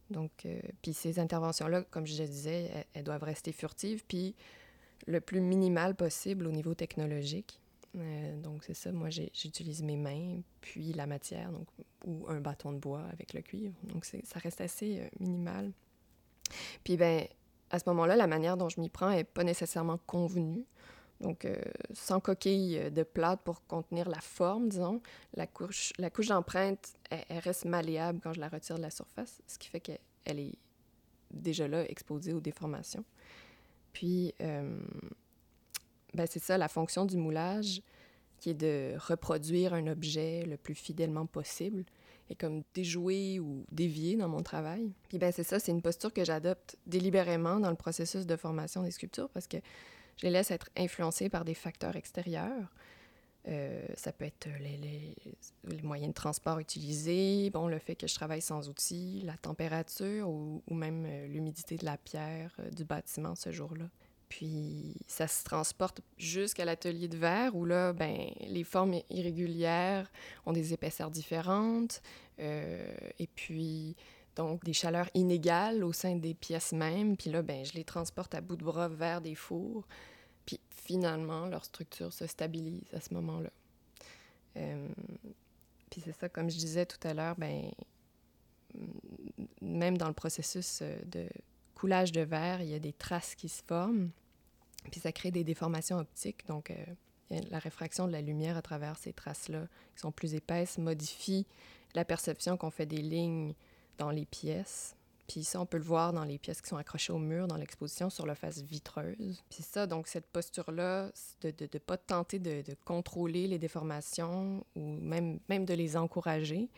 Donc, 0.10 0.32
euh, 0.46 0.60
ces 0.92 1.20
interventions-là, 1.20 1.84
comme 1.84 2.06
je 2.06 2.24
disais, 2.24 2.86
elles, 2.94 3.04
doivent 3.04 3.24
rester 3.24 3.52
furtives, 3.52 4.04
puis 4.06 4.36
le 5.08 5.22
plus 5.22 5.40
minimal 5.40 5.96
possible 5.96 6.48
au 6.48 6.52
niveau 6.52 6.74
technologique. 6.74 7.60
Euh, 7.98 8.38
donc, 8.42 8.64
c'est 8.66 8.74
ça. 8.74 8.92
Moi, 8.92 9.10
j'utilise 9.10 9.82
mes 9.84 9.96
mains, 9.96 10.42
puis 10.60 10.94
la 10.94 11.08
matière, 11.08 11.52
donc, 11.52 11.68
ou 12.06 12.26
un 12.28 12.42
bâton 12.42 12.74
de 12.74 12.78
bois 12.78 13.04
avec 13.14 13.34
le 13.34 13.42
cuivre. 13.42 13.74
Donc, 13.84 14.06
ça 14.06 14.40
reste 14.40 14.60
assez 14.60 15.10
minimal. 15.20 15.72
Puis, 16.84 16.98
ben, 16.98 17.26
à 17.70 17.80
ce 17.80 17.84
moment-là, 17.88 18.16
la 18.16 18.28
manière 18.28 18.58
dont 18.58 18.70
je 18.70 18.80
m'y 18.80 18.90
prends 18.90 19.12
n'est 19.12 19.24
pas 19.24 19.44
nécessairement 19.44 20.00
convenue. 20.06 20.66
Donc, 21.22 21.46
euh, 21.46 21.56
sans 21.94 22.20
coquille 22.20 22.78
euh, 22.78 22.90
de 22.90 23.04
plate 23.04 23.42
pour 23.44 23.66
contenir 23.68 24.10
la 24.10 24.20
forme, 24.20 24.70
disons, 24.70 25.02
la 25.36 25.46
couche, 25.46 25.94
la 26.00 26.10
couche 26.10 26.28
d'empreinte, 26.28 26.94
elle, 27.12 27.40
reste 27.40 27.66
malléable 27.66 28.20
quand 28.24 28.34
je 28.34 28.40
la 28.40 28.50
retire 28.50 28.78
de 28.78 28.82
la 28.82 28.90
surface, 28.90 29.42
ce 29.48 29.60
qui 29.60 29.70
fait 29.70 29.80
qu'elle 29.80 30.00
est 30.40 30.58
déjà 31.30 31.68
là, 31.68 31.88
exposée 31.90 32.34
aux 32.34 32.42
déformations. 32.42 33.06
Puis, 33.94 34.34
euh, 34.42 34.80
ben 36.16 36.26
c'est 36.28 36.42
ça, 36.42 36.58
la 36.58 36.68
fonction 36.68 37.06
du 37.06 37.18
moulage, 37.18 37.84
qui 38.40 38.50
est 38.50 38.56
de 38.56 38.96
reproduire 38.98 39.76
un 39.76 39.86
objet 39.86 40.44
le 40.46 40.58
plus 40.58 40.74
fidèlement 40.74 41.28
possible, 41.28 41.86
et 42.32 42.36
comme 42.36 42.64
déjouer 42.74 43.40
ou 43.40 43.66
dévier 43.72 44.16
dans 44.16 44.30
mon 44.30 44.42
travail. 44.42 44.92
Puis, 45.08 45.20
ben 45.20 45.32
c'est 45.32 45.44
ça, 45.44 45.60
c'est 45.60 45.72
une 45.72 45.84
posture 45.84 46.12
que 46.12 46.26
j'adopte 46.26 46.78
délibérément 46.88 47.60
dans 47.60 47.70
le 47.70 47.76
processus 47.76 48.26
de 48.26 48.36
formation 48.36 48.82
des 48.82 48.92
sculptures, 48.92 49.30
parce 49.30 49.46
que 49.48 49.58
je 50.22 50.28
les 50.28 50.32
laisse 50.32 50.52
être 50.52 50.70
influencés 50.78 51.30
par 51.30 51.46
des 51.46 51.56
facteurs 51.56 51.96
extérieurs. 51.96 52.72
Euh, 53.48 53.88
ça 53.96 54.12
peut 54.12 54.26
être 54.26 54.48
les, 54.60 55.82
moyens 55.82 56.10
de 56.10 56.14
transport 56.14 56.60
utilisés, 56.60 57.50
bon, 57.50 57.68
le 57.68 57.80
fait 57.80 57.96
que 57.96 58.06
je 58.06 58.14
travaille 58.14 58.42
sans 58.42 58.70
outils, 58.70 59.24
la 59.26 59.36
température 59.36 60.30
ou, 60.30 60.62
ou 60.68 60.76
même 60.76 61.06
euh, 61.08 61.28
l'humidité 61.28 61.76
de 61.76 61.86
la 61.86 61.98
pierre 61.98 62.56
euh, 62.60 62.70
du 62.70 62.86
bâtiment 62.86 63.34
ce 63.34 63.52
jour-là. 63.52 63.86
Puis 64.30 64.96
ça 65.08 65.28
se 65.28 65.44
transporte 65.44 66.02
jusqu'à 66.18 66.66
l'atelier 66.66 67.08
de 67.08 67.18
verre 67.18 67.56
où 67.56 67.66
là, 67.66 67.94
ben, 67.94 68.30
les 68.48 68.64
formes 68.64 68.94
irrégulières 69.10 70.12
ont 70.46 70.54
des 70.54 70.72
épaisseurs 70.72 71.12
différentes. 71.12 72.02
et 72.38 73.28
puis 73.36 73.98
donc 74.36 74.64
des 74.64 74.74
chaleurs 74.74 75.10
inégales 75.14 75.84
au 75.84 75.92
sein 75.92 76.16
des 76.16 76.34
pièces 76.34 76.72
mêmes. 76.72 77.18
Puis 77.18 77.30
là, 77.30 77.42
ben, 77.42 77.66
je 77.66 77.74
les 77.74 77.84
transporte 77.84 78.34
à 78.34 78.42
bout 78.42 78.56
de 78.56 78.64
bras 78.64 78.88
vers 78.88 79.20
des 79.20 79.36
fours. 79.36 79.86
Puis 80.46 80.60
finalement, 80.70 81.48
leur 81.48 81.66
structure 81.66 82.12
se 82.14 82.28
stabilise 82.28 82.94
à 82.94 83.00
ce 83.00 83.14
moment-là. 83.14 83.50
Euh, 84.58 84.88
puis 85.90 86.02
c'est 86.04 86.14
ça, 86.14 86.30
comme 86.30 86.50
je 86.50 86.58
disais 86.58 86.86
tout 86.86 87.06
à 87.08 87.14
l'heure, 87.14 87.36
ben, 87.38 87.72
même 89.62 89.98
dans 89.98 90.08
le 90.08 90.14
processus 90.14 90.80
euh, 90.82 90.98
de 91.06 91.28
coulage 91.76 92.12
de 92.12 92.22
verre, 92.22 92.62
il 92.62 92.70
y 92.70 92.76
a 92.76 92.80
des 92.80 92.94
traces 92.94 93.36
qui 93.36 93.50
se 93.50 93.62
forment. 93.64 94.10
Puis 94.92 95.00
ça 95.00 95.12
crée 95.12 95.32
des 95.32 95.44
déformations 95.44 95.98
optiques. 96.00 96.46
Donc, 96.48 96.72
euh, 96.72 97.40
la 97.50 97.60
réfraction 97.60 98.08
de 98.08 98.12
la 98.12 98.22
lumière 98.22 98.58
à 98.58 98.62
travers 98.62 98.98
ces 98.98 99.14
traces-là, 99.14 99.68
qui 99.96 100.02
sont 100.02 100.12
plus 100.12 100.34
épaisses, 100.34 100.78
modifie 100.78 101.46
la 101.94 102.06
perception 102.06 102.58
qu'on 102.58 102.72
fait 102.72 102.86
des 102.86 103.02
lignes 103.02 103.54
dans 103.98 104.12
les 104.12 104.26
pièces. 104.26 104.96
Puis 105.32 105.46
ça, 105.46 105.62
on 105.62 105.66
peut 105.66 105.78
le 105.78 105.84
voir 105.84 106.12
dans 106.12 106.26
les 106.26 106.38
pièces 106.38 106.62
qui 106.62 106.68
sont 106.68 106.76
accrochées 106.76 107.14
au 107.14 107.18
mur 107.18 107.48
dans 107.48 107.56
l'exposition 107.56 108.10
sur 108.10 108.26
la 108.26 108.36
face 108.36 108.62
vitreuse. 108.62 109.42
Puis 109.50 109.64
ça, 109.64 109.88
donc 109.88 110.08
cette 110.08 110.26
posture-là, 110.26 111.10
de 111.42 111.54
ne 111.62 111.80
pas 111.80 111.96
tenter 111.96 112.38
de, 112.38 112.62
contrôler 112.84 113.48
les 113.48 113.58
déformations 113.58 114.66
ou 114.76 114.82
même, 114.82 115.40
même 115.48 115.64
de 115.64 115.74
les 115.74 115.96
encourager, 115.96 116.70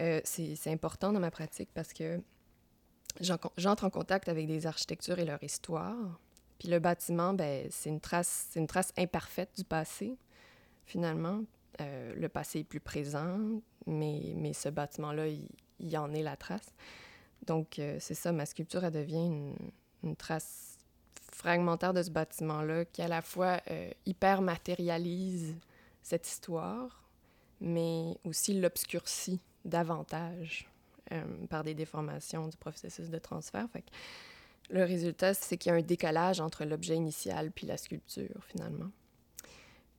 euh, 0.00 0.20
c'est 0.24 0.72
important 0.72 1.12
dans 1.12 1.20
ma 1.20 1.30
pratique 1.30 1.68
parce 1.72 1.92
que 1.92 2.20
j'entre 3.20 3.84
en 3.84 3.90
contact 3.90 4.28
avec 4.28 4.48
des 4.48 4.66
architectures 4.66 5.20
et 5.20 5.24
leur 5.24 5.40
histoire. 5.44 6.18
Puis 6.58 6.68
le 6.68 6.80
bâtiment, 6.80 7.32
ben, 7.32 7.68
c'est 7.70 7.90
une 7.90 8.00
trace, 8.00 8.50
une 8.56 8.66
trace 8.66 8.92
imparfaite 8.98 9.50
du 9.56 9.62
passé, 9.62 10.16
finalement. 10.84 11.44
Euh, 11.80 12.12
le 12.16 12.28
passé 12.28 12.60
est 12.60 12.64
plus 12.64 12.80
présent, 12.80 13.38
mais, 13.86 14.32
mais 14.34 14.52
ce 14.52 14.68
bâtiment-là, 14.68 15.28
il, 15.28 15.96
en 15.96 16.12
est 16.12 16.22
la 16.22 16.36
trace. 16.36 16.74
Donc, 17.46 17.78
euh, 17.78 17.96
c'est 18.00 18.14
ça, 18.14 18.32
ma 18.32 18.46
sculpture, 18.46 18.84
elle 18.84 18.92
devient 18.92 19.26
une, 20.02 20.16
trace 20.16 20.78
fragmentaire 21.32 21.92
de 21.92 22.02
ce 22.02 22.10
bâtiment-là 22.10 22.84
qui, 22.84 23.02
à 23.02 23.08
la 23.08 23.22
fois, 23.22 23.60
euh, 23.70 23.90
hyper 24.06 24.42
matérialise 24.42 25.54
cette 26.02 26.26
histoire, 26.28 27.04
mais 27.60 28.16
aussi 28.24 28.60
l'obscurcit 28.60 29.40
davantage 29.64 30.68
euh, 31.12 31.22
par 31.48 31.62
des 31.62 31.74
déformations 31.74 32.48
du 32.48 32.56
processus 32.56 33.08
de 33.08 33.18
transfert. 33.18 33.68
Fait 33.72 33.84
le 34.70 34.84
résultat, 34.84 35.34
c'est 35.34 35.56
qu'il 35.56 35.70
y 35.70 35.74
a 35.74 35.78
un 35.78 35.82
décalage 35.82 36.40
entre 36.40 36.64
l'objet 36.64 36.96
initial 36.96 37.50
puis 37.50 37.66
la 37.66 37.76
sculpture, 37.76 38.42
finalement. 38.48 38.90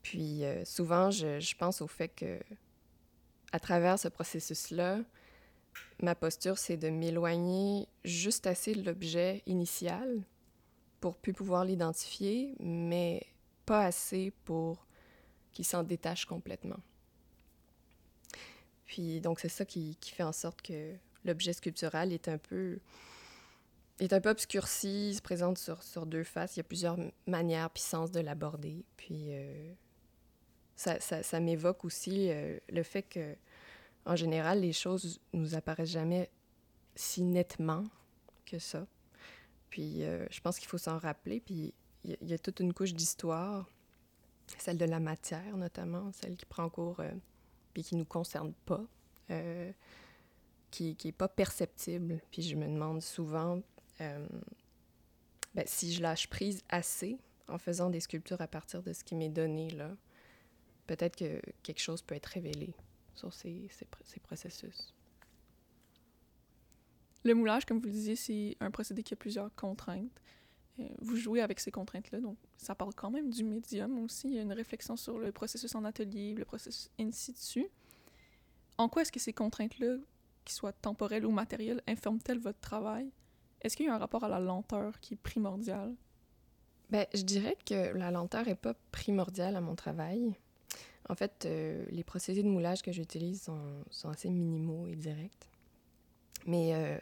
Puis, 0.02 0.44
souvent, 0.66 1.12
je, 1.12 1.40
je 1.40 1.56
pense 1.56 1.82
au 1.82 1.88
fait 1.88 2.10
que, 2.10 2.40
à 3.52 3.60
travers 3.60 4.00
ce 4.00 4.08
processus-là, 4.10 5.00
ma 6.02 6.16
posture, 6.16 6.58
c'est 6.58 6.78
de 6.78 6.90
m'éloigner 6.90 7.88
juste 8.04 8.48
assez 8.48 8.74
de 8.74 8.84
l'objet 8.84 9.42
initial 9.46 10.22
pour 11.00 11.18
plus 11.18 11.34
pouvoir 11.34 11.66
l'identifier, 11.66 12.56
mais 12.60 13.26
pas 13.66 13.86
assez 13.86 14.32
pour 14.46 14.86
qu'il 15.52 15.66
s'en 15.66 15.84
détache 15.84 16.26
complètement. 16.26 16.80
Puis 18.86 19.22
donc 19.22 19.40
c'est 19.40 19.50
ça 19.50 19.66
qui, 19.66 19.98
qui, 20.00 20.12
fait 20.12 20.24
en 20.24 20.32
sorte 20.32 20.62
que 20.62 20.94
l'objet 21.26 21.54
sculptural 21.54 22.12
est 22.12 22.28
un 22.28 22.38
peu 22.38 22.80
est 24.00 24.14
un 24.14 24.20
peu 24.20 24.30
obscurci, 24.30 25.14
se 25.16 25.22
présente 25.22 25.58
sur, 25.58 25.84
sur 25.84 26.06
deux 26.06 26.24
faces. 26.24 26.56
Il 26.56 26.60
y 26.60 26.62
a 26.62 26.64
plusieurs 26.64 26.98
manières 27.28 27.70
puissances 27.70 28.12
de 28.12 28.20
l'aborder. 28.20 28.84
Puis 28.98 29.28
euh, 29.30 29.74
ça, 30.76 31.00
ça, 31.00 31.24
ça 31.24 31.40
m'évoque 31.40 31.86
aussi 31.86 32.30
euh, 32.30 32.58
le 32.70 32.84
fait 32.84 33.04
que 33.04 33.36
en 34.06 34.16
général, 34.16 34.62
les 34.62 34.74
choses 34.74 35.20
nous 35.34 35.56
apparaissent 35.56 35.92
jamais 35.92 36.30
si 36.96 37.22
nettement 37.22 37.86
que 38.46 38.60
ça. 38.60 38.86
Puis 39.70 40.04
euh, 40.04 40.26
je 40.30 40.42
pense 40.42 40.60
qu'il 40.60 40.68
faut 40.68 40.78
s'en 40.78 40.98
rappeler. 40.98 41.40
Puis 41.40 41.74
il 42.04 42.30
y, 42.30 42.34
a 42.34 42.38
toute 42.38 42.60
une 42.60 42.74
couche 42.74 42.94
d'histoire, 42.94 43.70
celle 44.58 44.78
de 44.78 44.86
la 44.86 45.00
matière 45.00 45.56
notamment, 45.56 46.12
celle 46.12 46.36
qui 46.36 46.46
prend 46.46 46.70
cours 46.70 47.00
euh, 47.00 47.12
puis 47.74 47.84
qui 47.84 47.96
nous 47.96 48.06
concerne 48.06 48.54
pas, 48.66 48.84
euh, 49.32 49.72
qui 50.70 50.98
n'est 51.04 51.12
pas 51.14 51.30
perceptible. 51.30 52.20
Puis 52.30 52.42
je 52.42 52.56
me 52.56 52.68
demande 52.68 53.02
souvent 53.02 53.62
ben, 54.00 55.64
si 55.66 55.94
je 55.94 56.02
lâche 56.02 56.28
prise 56.28 56.62
assez 56.68 57.18
en 57.48 57.58
faisant 57.58 57.90
des 57.90 58.02
sculptures 58.02 58.42
à 58.42 58.48
partir 58.48 58.84
de 58.84 58.92
ce 58.92 59.04
qui 59.04 59.16
m'est 59.16 59.30
donné 59.30 59.70
là, 59.70 59.92
peut-être 60.88 61.16
que 61.16 61.42
quelque 61.62 61.80
chose 61.80 62.02
peut 62.02 62.16
être 62.16 62.26
révélé 62.26 62.74
sur 63.16 63.34
ces, 63.34 63.68
ces, 63.70 64.20
processus. 64.20 64.94
Le 67.24 67.34
moulage, 67.34 67.66
comme 67.66 67.80
vous 67.80 67.86
le 67.86 67.92
disiez, 67.92 68.16
c'est 68.16 68.58
un 68.60 68.72
procédé 68.72 69.04
qui 69.04 69.14
a 69.14 69.18
plusieurs 69.18 69.54
contraintes. 69.56 70.22
Euh, 70.80 70.88
vous 71.00 71.16
jouez 71.16 71.42
avec 71.42 71.60
ces 71.60 71.72
contraintes-là, 71.72 72.20
donc 72.20 72.38
ça 72.58 72.74
parle 72.74 72.94
quand 72.96 73.12
même 73.12 73.30
du 73.30 73.44
médium 73.44 74.00
aussi. 74.04 74.28
Il 74.28 74.34
y 74.34 74.40
a 74.40 74.42
une 74.42 74.54
réflexion 74.54 74.96
sur 74.98 75.20
le 75.20 75.32
processus 75.32 75.76
en 75.76 75.86
atelier, 75.86 76.34
le 76.34 76.46
processus 76.46 76.90
in 77.00 77.12
situ. 77.12 77.68
En 78.78 78.90
quoi 78.90 79.04
est-ce 79.04 79.12
que 79.12 79.20
ces 79.20 79.34
contraintes-là, 79.34 79.98
qu'ils 80.44 80.56
soient 80.56 80.74
temporelles 80.74 81.26
ou 81.26 81.32
matérielles, 81.32 81.82
informent-elles 81.88 82.40
votre 82.40 82.60
travail? 82.60 83.12
Est-ce 83.62 83.78
qu'il 83.78 83.86
y 83.86 83.90
a 83.90 83.96
un 83.96 84.00
rapport 84.00 84.24
à 84.24 84.30
la 84.30 84.40
lenteur 84.40 85.00
qui 85.00 85.14
est 85.14 85.18
primordial? 85.18 85.96
Ben, 86.90 87.06
je 87.14 87.22
dirais 87.22 87.58
que 87.66 87.96
la 87.98 88.12
lenteur 88.12 88.46
n'est 88.46 88.56
pas 88.56 88.74
primordiale 88.92 89.56
à 89.56 89.62
mon 89.62 89.76
travail. 89.76 90.36
En 91.10 91.16
fait, 91.16 91.46
euh, 91.46 91.86
les 91.90 92.04
procédés 92.04 92.44
de 92.44 92.48
moulage 92.48 92.82
que 92.82 92.92
j'utilise 92.92 93.50
sont, 93.90 94.10
assez 94.10 94.30
minimaux 94.30 94.88
et 94.88 94.96
directs. 94.96 95.50
Mais 96.46 96.74
euh, 96.74 96.98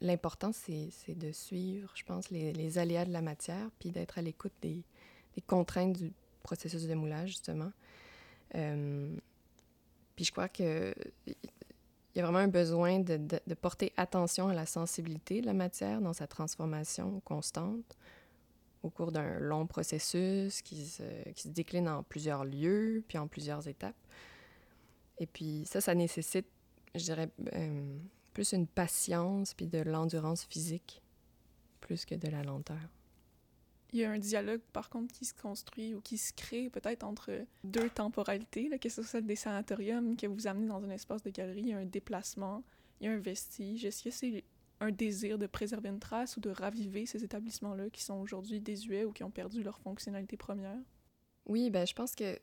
l'important, 0.00 0.52
c'est 0.52 0.90
de 1.08 1.32
suivre, 1.32 1.90
je 1.94 2.04
pense, 2.04 2.30
les, 2.30 2.52
les, 2.52 2.78
aléas 2.78 3.04
de 3.04 3.12
la 3.12 3.22
matière, 3.22 3.70
puis 3.78 3.90
d'être 3.90 4.18
à 4.18 4.22
l'écoute 4.22 4.52
des, 4.62 4.84
contraintes 5.46 5.94
du 5.94 6.12
processus 6.42 6.84
de 6.86 6.94
moulage, 6.94 7.30
justement. 7.30 7.72
Euh, 8.54 9.16
puis 10.14 10.24
je 10.24 10.32
crois 10.32 10.48
que 10.48 10.94
il 12.14 12.18
y 12.18 12.20
a 12.20 12.24
vraiment 12.24 12.40
un 12.40 12.48
besoin 12.48 12.98
de, 12.98 13.54
porter 13.54 13.92
attention 13.96 14.48
à 14.48 14.54
la 14.54 14.66
sensibilité 14.66 15.40
de 15.40 15.46
la 15.46 15.52
matière 15.52 16.00
dans 16.00 16.12
sa 16.12 16.26
transformation 16.26 17.20
constante 17.20 17.96
au 18.82 18.90
cours 18.90 19.12
d'un 19.12 19.38
long 19.38 19.66
processus 19.66 20.62
qui 20.62 20.86
se, 20.86 21.28
qui 21.30 21.42
se 21.42 21.48
décline 21.48 21.88
en 21.88 22.02
plusieurs 22.02 22.44
lieux, 22.44 23.04
puis 23.08 23.18
en 23.18 23.28
plusieurs 23.28 23.68
étapes. 23.68 23.96
Et 25.18 25.26
puis 25.26 25.64
ça, 25.66 25.80
ça 25.80 25.94
nécessite, 25.94 26.46
je 26.94 27.04
dirais, 27.04 27.28
euh, 27.54 27.98
plus 28.32 28.52
une 28.52 28.66
patience 28.66 29.54
puis 29.54 29.66
de 29.66 29.78
l'endurance 29.78 30.44
physique, 30.44 31.02
plus 31.80 32.04
que 32.04 32.14
de 32.14 32.28
la 32.28 32.42
lenteur. 32.42 32.78
Il 33.92 33.98
y 33.98 34.04
a 34.04 34.10
un 34.10 34.18
dialogue, 34.18 34.60
par 34.72 34.88
contre, 34.88 35.12
qui 35.12 35.24
se 35.24 35.34
construit 35.34 35.94
ou 35.94 36.00
qui 36.00 36.16
se 36.16 36.32
crée 36.32 36.70
peut-être 36.70 37.02
entre 37.02 37.32
deux 37.64 37.90
temporalités, 37.90 38.68
là, 38.68 38.78
que 38.78 38.88
ce 38.88 39.02
soit 39.02 39.20
des 39.20 39.34
sanatoriums 39.34 40.16
que 40.16 40.28
vous 40.28 40.46
amenez 40.46 40.68
dans 40.68 40.82
un 40.84 40.90
espace 40.90 41.22
de 41.22 41.30
galerie, 41.30 41.62
il 41.62 41.68
y 41.68 41.72
a 41.72 41.78
un 41.78 41.86
déplacement, 41.86 42.62
il 43.00 43.06
y 43.06 43.08
a 43.08 43.12
un 43.12 43.18
vestige. 43.18 43.84
Est-ce 43.84 44.04
que 44.04 44.10
c'est 44.10 44.44
un 44.80 44.90
désir 44.90 45.38
de 45.38 45.46
préserver 45.46 45.90
une 45.90 46.00
trace 46.00 46.36
ou 46.36 46.40
de 46.40 46.50
raviver 46.50 47.06
ces 47.06 47.22
établissements-là 47.24 47.90
qui 47.90 48.02
sont 48.02 48.14
aujourd'hui 48.14 48.60
désuets 48.60 49.04
ou 49.04 49.12
qui 49.12 49.22
ont 49.24 49.30
perdu 49.30 49.62
leur 49.62 49.78
fonctionnalité 49.78 50.36
première? 50.36 50.78
Oui, 51.46 51.70
ben 51.70 51.86
je 51.86 51.94
pense 51.94 52.14
que 52.14 52.38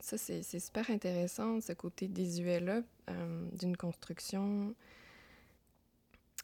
ça, 0.00 0.16
c'est 0.16 0.42
super 0.42 0.90
intéressant, 0.90 1.60
ce 1.60 1.72
côté 1.72 2.08
désuet-là 2.08 2.82
euh, 3.10 3.48
d'une 3.52 3.76
construction. 3.76 4.74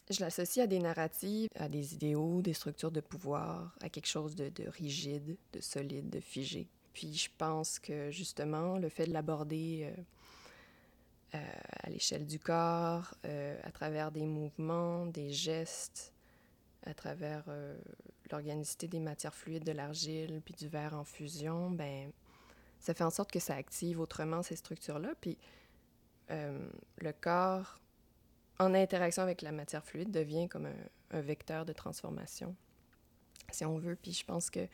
Je 0.09 0.21
l'associe 0.21 0.63
à 0.63 0.67
des 0.67 0.79
narratives, 0.79 1.49
à 1.55 1.67
des 1.67 1.95
idéaux, 1.95 2.41
des 2.41 2.53
structures 2.53 2.91
de 2.91 3.01
pouvoir, 3.01 3.75
à 3.81 3.89
quelque 3.89 4.07
chose 4.07 4.35
de, 4.35 4.49
de 4.49 4.67
rigide, 4.69 5.37
de 5.53 5.59
solide, 5.59 6.09
de 6.09 6.19
figé. 6.19 6.67
Puis 6.93 7.13
je 7.13 7.29
pense 7.37 7.79
que 7.79 8.11
justement, 8.11 8.77
le 8.77 8.89
fait 8.89 9.05
de 9.05 9.13
l'aborder 9.13 9.91
euh, 9.91 10.01
euh, 11.35 11.39
à 11.83 11.89
l'échelle 11.89 12.25
du 12.25 12.39
corps, 12.39 13.13
euh, 13.25 13.59
à 13.63 13.71
travers 13.71 14.11
des 14.11 14.25
mouvements, 14.25 15.05
des 15.05 15.33
gestes, 15.33 16.13
à 16.85 16.93
travers 16.93 17.43
euh, 17.49 17.77
l'organicité 18.31 18.87
des 18.87 19.01
matières 19.01 19.35
fluides 19.35 19.65
de 19.65 19.73
l'argile 19.73 20.41
puis 20.45 20.53
du 20.53 20.69
verre 20.69 20.93
en 20.93 21.03
fusion, 21.03 21.69
ben 21.69 22.13
ça 22.79 22.93
fait 22.93 23.03
en 23.03 23.09
sorte 23.09 23.29
que 23.29 23.39
ça 23.39 23.55
active 23.55 23.99
autrement 23.99 24.41
ces 24.41 24.55
structures-là. 24.55 25.15
Puis 25.19 25.37
le 26.29 27.11
corps, 27.19 27.79
en 28.59 28.73
interaction 28.73 29.23
avec 29.23 29.41
la 29.41 29.51
matière 29.51 29.83
fluide, 29.83 30.11
devient 30.11 30.47
comme 30.47 30.67
un, 31.11 31.21
vecteur 31.21 31.65
de 31.65 31.73
transformation, 31.73 32.55
si 33.51 33.65
on 33.65 33.77
veut. 33.77 33.95
Puis 33.95 34.13
je 34.13 34.25
pense 34.25 34.49
que 34.49 34.67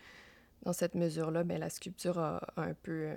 dans 0.64 0.74
cette 0.74 0.96
mesure-là, 0.96 1.44
ben, 1.44 1.60
la 1.60 1.70
sculpture 1.70 2.20
a, 2.20 2.42
un 2.58 2.74
peu 2.74 3.16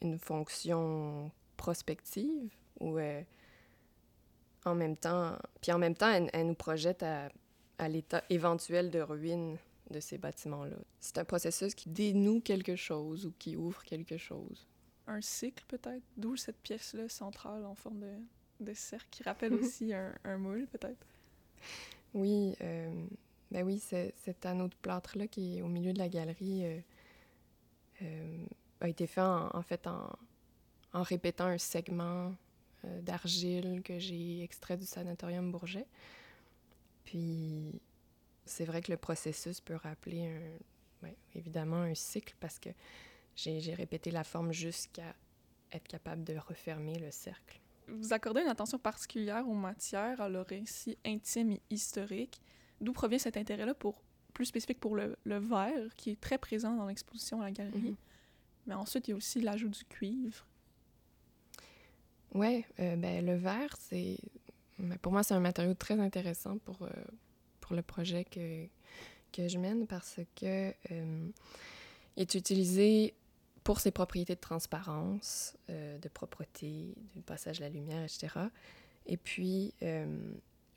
une 0.00 0.18
fonction 0.18 1.30
prospective, 1.56 2.56
ou 2.80 2.98
en 4.64 4.74
même 4.74 4.96
temps, 4.96 5.36
puis 5.60 5.72
en 5.72 5.78
même 5.78 5.94
temps, 5.94 6.10
elle, 6.10 6.46
nous 6.46 6.54
projette 6.54 7.02
à, 7.02 7.30
à 7.78 7.88
l'état 7.88 8.22
éventuel 8.30 8.90
de 8.90 9.00
ruine 9.00 9.56
de 9.90 10.00
ces 10.00 10.18
bâtiments-là. 10.18 10.76
C'est 11.00 11.18
un 11.18 11.24
processus 11.24 11.74
qui 11.74 11.88
dénoue 11.88 12.40
quelque 12.40 12.76
chose 12.76 13.26
ou 13.26 13.32
qui 13.38 13.56
ouvre 13.56 13.82
quelque 13.84 14.18
chose. 14.18 14.66
Un 15.06 15.20
cycle 15.22 15.64
peut-être, 15.68 16.02
d'où 16.16 16.36
cette 16.36 16.58
pièce-là 16.58 17.08
centrale 17.08 17.64
en 17.64 17.74
forme 17.74 18.00
de, 18.00 18.12
de 18.60 18.74
cercle 18.74 19.08
qui 19.10 19.22
rappelle 19.22 19.54
aussi 19.54 19.94
un, 19.94 20.14
un, 20.24 20.36
moule 20.36 20.66
peut-être? 20.66 21.06
Oui, 22.12 22.54
euh, 22.60 23.06
ben 23.50 23.64
oui, 23.64 23.78
cet 23.78 24.44
anneau 24.44 24.68
de 24.68 24.74
plâtre-là 24.82 25.26
qui 25.26 25.58
est 25.58 25.62
au 25.62 25.68
milieu 25.68 25.92
de 25.92 25.98
la 25.98 26.08
galerie 26.08 26.64
euh, 26.64 26.80
euh, 28.02 28.46
a 28.80 28.88
été 28.88 29.06
fait 29.06 29.22
en, 29.22 29.48
en 29.54 29.62
fait 29.62 29.86
en, 29.86 30.10
en 30.92 31.02
répétant 31.02 31.46
un 31.46 31.58
segment 31.58 32.26
euh, 32.26 32.30
d'argile 33.02 33.82
que 33.82 33.98
j'ai 33.98 34.42
extrait 34.42 34.76
du 34.76 34.86
sanatorium 34.86 35.50
Bourget. 35.50 35.86
Puis 37.04 37.80
c'est 38.44 38.64
vrai 38.64 38.82
que 38.82 38.90
le 38.90 38.98
processus 38.98 39.60
peut 39.60 39.76
rappeler 39.76 40.26
un, 40.26 41.08
évidemment 41.34 41.82
un 41.82 41.94
cycle 41.94 42.34
parce 42.40 42.58
que 42.58 42.70
j'ai 43.36 43.74
répété 43.74 44.10
la 44.10 44.24
forme 44.24 44.52
jusqu'à 44.52 45.14
être 45.72 45.86
capable 45.86 46.24
de 46.24 46.34
refermer 46.36 46.98
le 46.98 47.10
cercle. 47.10 47.60
Vous 47.88 48.12
accordez 48.12 48.42
une 48.42 48.48
attention 48.48 48.78
particulière 48.78 49.48
aux 49.48 49.54
matières, 49.54 50.20
à 50.20 50.28
leur 50.28 50.46
récit 50.46 50.98
intime 51.06 51.52
et 51.52 51.62
historique. 51.70 52.40
D'où 52.80 52.92
provient 52.92 53.18
cet 53.18 53.36
intérêt-là 53.36 53.74
pour 53.74 54.02
plus 54.34 54.46
spécifique 54.46 54.80
pour 54.80 54.94
le, 54.94 55.16
le, 55.24 55.38
verre, 55.38 55.94
qui 55.96 56.10
est 56.10 56.20
très 56.20 56.38
présent 56.38 56.76
dans 56.76 56.86
l'exposition 56.86 57.40
à 57.40 57.46
la 57.46 57.52
galerie? 57.52 57.92
Mm-hmm. 57.92 57.96
Mais 58.66 58.74
ensuite, 58.74 59.08
il 59.08 59.12
y 59.12 59.14
a 59.14 59.16
aussi 59.16 59.40
l'ajout 59.40 59.70
du 59.70 59.84
cuivre. 59.84 60.46
Oui, 62.34 62.64
euh, 62.80 62.96
ben, 62.96 63.24
le 63.24 63.34
verre, 63.34 63.74
c'est. 63.78 64.18
Ben, 64.78 64.98
pour 64.98 65.12
moi, 65.12 65.22
c'est 65.22 65.34
un 65.34 65.40
matériau 65.40 65.74
très 65.74 65.98
intéressant 65.98 66.58
pour, 66.58 66.82
euh, 66.82 66.90
pour 67.60 67.74
le 67.74 67.82
projet 67.82 68.24
que, 68.24 68.66
que 69.32 69.48
je 69.48 69.58
mène 69.58 69.86
parce 69.86 70.20
que 70.36 70.72
euh, 70.90 71.28
est 72.16 72.34
utilisé 72.34 73.14
pour 73.64 73.80
ses 73.80 73.90
propriétés 73.90 74.34
de 74.34 74.40
transparence, 74.40 75.54
de 75.68 76.08
propreté, 76.08 76.94
du 77.14 77.20
passage 77.20 77.58
de 77.58 77.64
la 77.64 77.68
lumière, 77.68 78.02
etc. 78.02 78.28
Et 79.04 79.18
puis, 79.18 79.74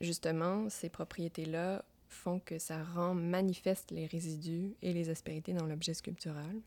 justement, 0.02 0.68
ces 0.68 0.90
propriétés-là 0.90 1.86
font 2.08 2.38
que 2.38 2.58
ça 2.58 2.84
rend 2.84 3.14
manifeste 3.14 3.92
les 3.92 4.04
résidus 4.04 4.74
et 4.82 4.92
les 4.92 5.08
aspérités 5.08 5.54
dans 5.54 5.64
l'objet 5.64 5.94
sculptural. 5.94 6.60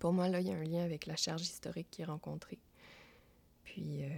Pour 0.00 0.14
moi, 0.14 0.28
là, 0.28 0.40
il 0.40 0.48
y 0.48 0.50
a 0.50 0.56
un 0.56 0.64
lien 0.64 0.82
avec 0.82 1.04
la 1.04 1.16
charge 1.16 1.42
historique 1.42 1.88
qui 1.90 2.00
est 2.00 2.06
rencontrée. 2.06 2.58
Puis, 3.64 4.02
euh, 4.02 4.08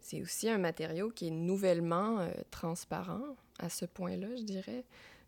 c'est 0.00 0.20
aussi 0.20 0.48
un 0.48 0.58
matériau 0.58 1.10
qui 1.10 1.28
est 1.28 1.32
nouvellement 1.32 2.20
euh, 2.20 2.30
transparent 2.50 3.36
à 3.58 3.68
ce 3.68 3.84
point-là, 3.84 4.28
je 4.36 4.42
dirais. 4.42 4.84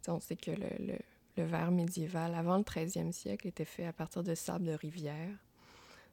on 0.09 0.21
sait 0.21 0.37
que 0.37 0.51
le, 0.51 0.99
verre 1.37 1.71
médiéval, 1.71 2.35
avant 2.35 2.59
le 2.59 2.65
13e 2.65 3.13
siècle, 3.13 3.47
était 3.49 3.65
fait 3.65 3.87
à 3.87 3.93
partir 3.93 4.23
de 4.23 4.35
sable 4.35 4.67
de 4.67 4.73
rivière. 4.73 5.37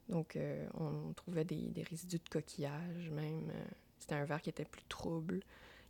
Donc, 0.08 0.36
euh, 0.36 0.66
on 0.74 1.12
trouvait 1.12 1.44
des, 1.44 1.84
résidus 1.88 2.18
de 2.18 2.28
coquillage 2.28 3.10
même. 3.10 3.52
C'était 3.98 4.16
un 4.16 4.24
verre 4.24 4.42
qui 4.42 4.50
était 4.50 4.64
plus 4.64 4.82
trouble, 4.88 5.40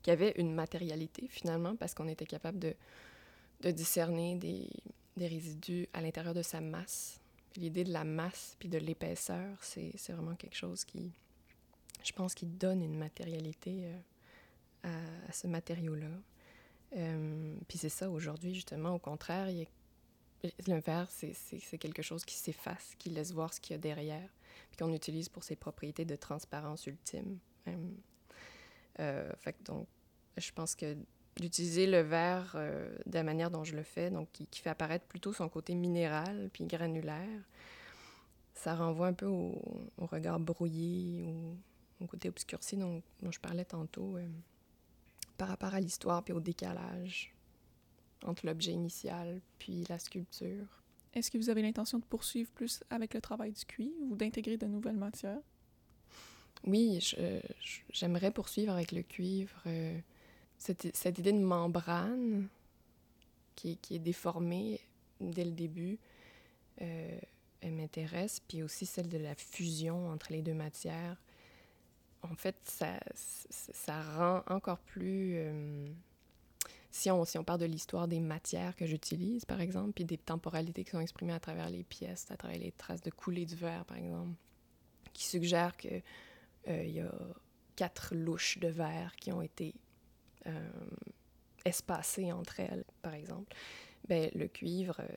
qui 0.02 0.10
avait 0.10 0.34
une 0.36 0.54
matérialité 0.54 1.26
finalement, 1.28 1.76
parce 1.76 1.94
qu'on 1.94 2.08
était 2.08 2.26
capable 2.26 2.58
de, 2.58 2.74
discerner 3.70 4.34
des 4.34 5.26
résidus 5.28 5.88
à 5.92 6.00
l'intérieur 6.00 6.34
de 6.34 6.42
sa 6.42 6.60
masse 6.60 7.21
l'idée 7.56 7.84
de 7.84 7.92
la 7.92 8.04
masse 8.04 8.56
puis 8.58 8.68
de 8.68 8.78
l'épaisseur, 8.78 9.56
c'est 9.60 9.92
vraiment 10.08 10.34
quelque 10.34 10.56
chose 10.56 10.84
qui, 10.84 11.12
je 12.04 12.12
pense, 12.12 12.34
qui 12.34 12.46
donne 12.46 12.82
une 12.82 12.96
matérialité 12.96 13.92
euh, 14.84 15.18
à, 15.28 15.32
ce 15.32 15.46
matériau-là. 15.46 16.10
Euh, 16.96 17.56
puis 17.68 17.78
c'est 17.78 17.88
ça, 17.88 18.10
aujourd'hui, 18.10 18.54
justement, 18.54 18.94
au 18.94 18.98
contraire, 18.98 19.48
il 19.50 19.66
le 20.66 20.80
verre, 20.80 21.08
c'est 21.10 21.78
quelque 21.78 22.02
chose 22.02 22.24
qui 22.24 22.34
s'efface, 22.34 22.94
qui 22.98 23.10
laisse 23.10 23.32
voir 23.32 23.54
ce 23.54 23.60
qu'il 23.60 23.74
y 23.74 23.76
a 23.76 23.78
derrière, 23.78 24.28
puis 24.70 24.76
qu'on 24.76 24.92
utilise 24.92 25.28
pour 25.28 25.44
ses 25.44 25.56
propriétés 25.56 26.04
de 26.04 26.16
transparence 26.16 26.86
ultime. 26.86 27.38
Euh, 29.00 29.32
donc, 29.64 29.86
je 30.36 30.50
pense 30.52 30.74
que 30.74 30.96
d'utiliser 31.36 31.86
le 31.86 32.00
verre 32.00 32.52
euh, 32.56 32.94
de 33.06 33.14
la 33.14 33.22
manière 33.22 33.50
dont 33.50 33.64
je 33.64 33.74
le 33.74 33.82
fais, 33.82 34.10
donc 34.10 34.28
qui, 34.32 34.46
fait 34.60 34.70
apparaître 34.70 35.06
plutôt 35.06 35.32
son 35.32 35.48
côté 35.48 35.74
minéral 35.74 36.50
puis 36.52 36.66
granulaire. 36.66 37.42
Ça 38.54 38.74
renvoie 38.74 39.08
un 39.08 39.12
peu 39.12 39.26
au, 39.26 39.60
regard 39.98 40.38
brouillé, 40.38 41.22
ou 41.22 41.56
au 42.00 42.06
côté 42.06 42.28
obscurci 42.28 42.76
dont, 42.76 43.02
je 43.30 43.40
parlais 43.40 43.64
tantôt, 43.64 44.16
euh, 44.16 44.26
par 45.38 45.48
rapport 45.48 45.74
à 45.74 45.80
l'histoire 45.80 46.22
puis 46.22 46.32
au 46.32 46.40
décalage 46.40 47.34
entre 48.24 48.46
l'objet 48.46 48.72
initial 48.72 49.40
puis 49.58 49.84
la 49.88 49.98
sculpture. 49.98 50.82
Est-ce 51.14 51.30
que 51.30 51.38
vous 51.38 51.50
avez 51.50 51.62
l'intention 51.62 51.98
de 51.98 52.04
poursuivre 52.04 52.50
plus 52.52 52.82
avec 52.88 53.14
le 53.14 53.20
travail 53.20 53.52
du 53.52 53.64
cuivre 53.64 53.96
ou 54.10 54.16
d'intégrer 54.16 54.56
de 54.56 54.66
nouvelles 54.66 54.96
matières? 54.96 55.40
Oui, 56.64 57.00
j'aimerais 57.90 58.30
poursuivre 58.30 58.72
avec 58.72 58.92
le 58.92 59.02
cuivre. 59.02 59.60
Euh, 59.66 59.98
cette, 60.62 61.18
idée 61.18 61.32
de 61.32 61.38
membrane 61.38 62.46
qui, 63.56 63.78
est 63.90 63.98
déformée 63.98 64.80
dès 65.20 65.44
le 65.44 65.50
début, 65.50 65.98
euh, 66.80 67.18
elle 67.60 67.72
m'intéresse. 67.72 68.40
Puis 68.40 68.62
aussi 68.62 68.86
celle 68.86 69.08
de 69.08 69.18
la 69.18 69.34
fusion 69.34 70.10
entre 70.10 70.32
les 70.32 70.42
deux 70.42 70.54
matières. 70.54 71.20
En 72.22 72.36
fait, 72.36 72.56
ça, 72.64 73.00
ça 73.14 74.02
rend 74.02 74.42
encore 74.46 74.78
plus... 74.78 75.34
Euh, 75.36 75.88
si, 76.92 77.10
on, 77.10 77.24
si 77.24 77.38
on 77.38 77.44
parle 77.44 77.60
de 77.60 77.66
l'histoire 77.66 78.06
des 78.06 78.20
matières 78.20 78.76
que 78.76 78.86
j'utilise, 78.86 79.44
par 79.44 79.60
exemple, 79.60 79.92
puis 79.92 80.04
des 80.04 80.18
temporalités 80.18 80.84
qui 80.84 80.90
sont 80.90 81.00
exprimées 81.00 81.32
à 81.32 81.40
travers 81.40 81.70
les 81.70 81.82
pièces, 81.82 82.30
à 82.30 82.36
travers 82.36 82.58
les 82.58 82.70
traces 82.72 83.00
de 83.00 83.10
coulée 83.10 83.46
du 83.46 83.56
verre, 83.56 83.84
par 83.86 83.96
exemple, 83.96 84.36
qui 85.12 85.24
suggèrent 85.24 85.76
qu'il 85.76 86.02
euh, 86.68 86.84
y 86.84 87.00
a 87.00 87.10
quatre 87.74 88.14
louches 88.14 88.58
de 88.58 88.68
verre 88.68 89.16
qui 89.16 89.32
ont 89.32 89.42
été 89.42 89.74
espacées 91.64 92.32
entre 92.32 92.60
elles, 92.60 92.84
par 93.02 93.14
exemple, 93.14 93.54
ben, 94.08 94.30
le 94.34 94.48
cuivre, 94.48 95.00
euh, 95.00 95.08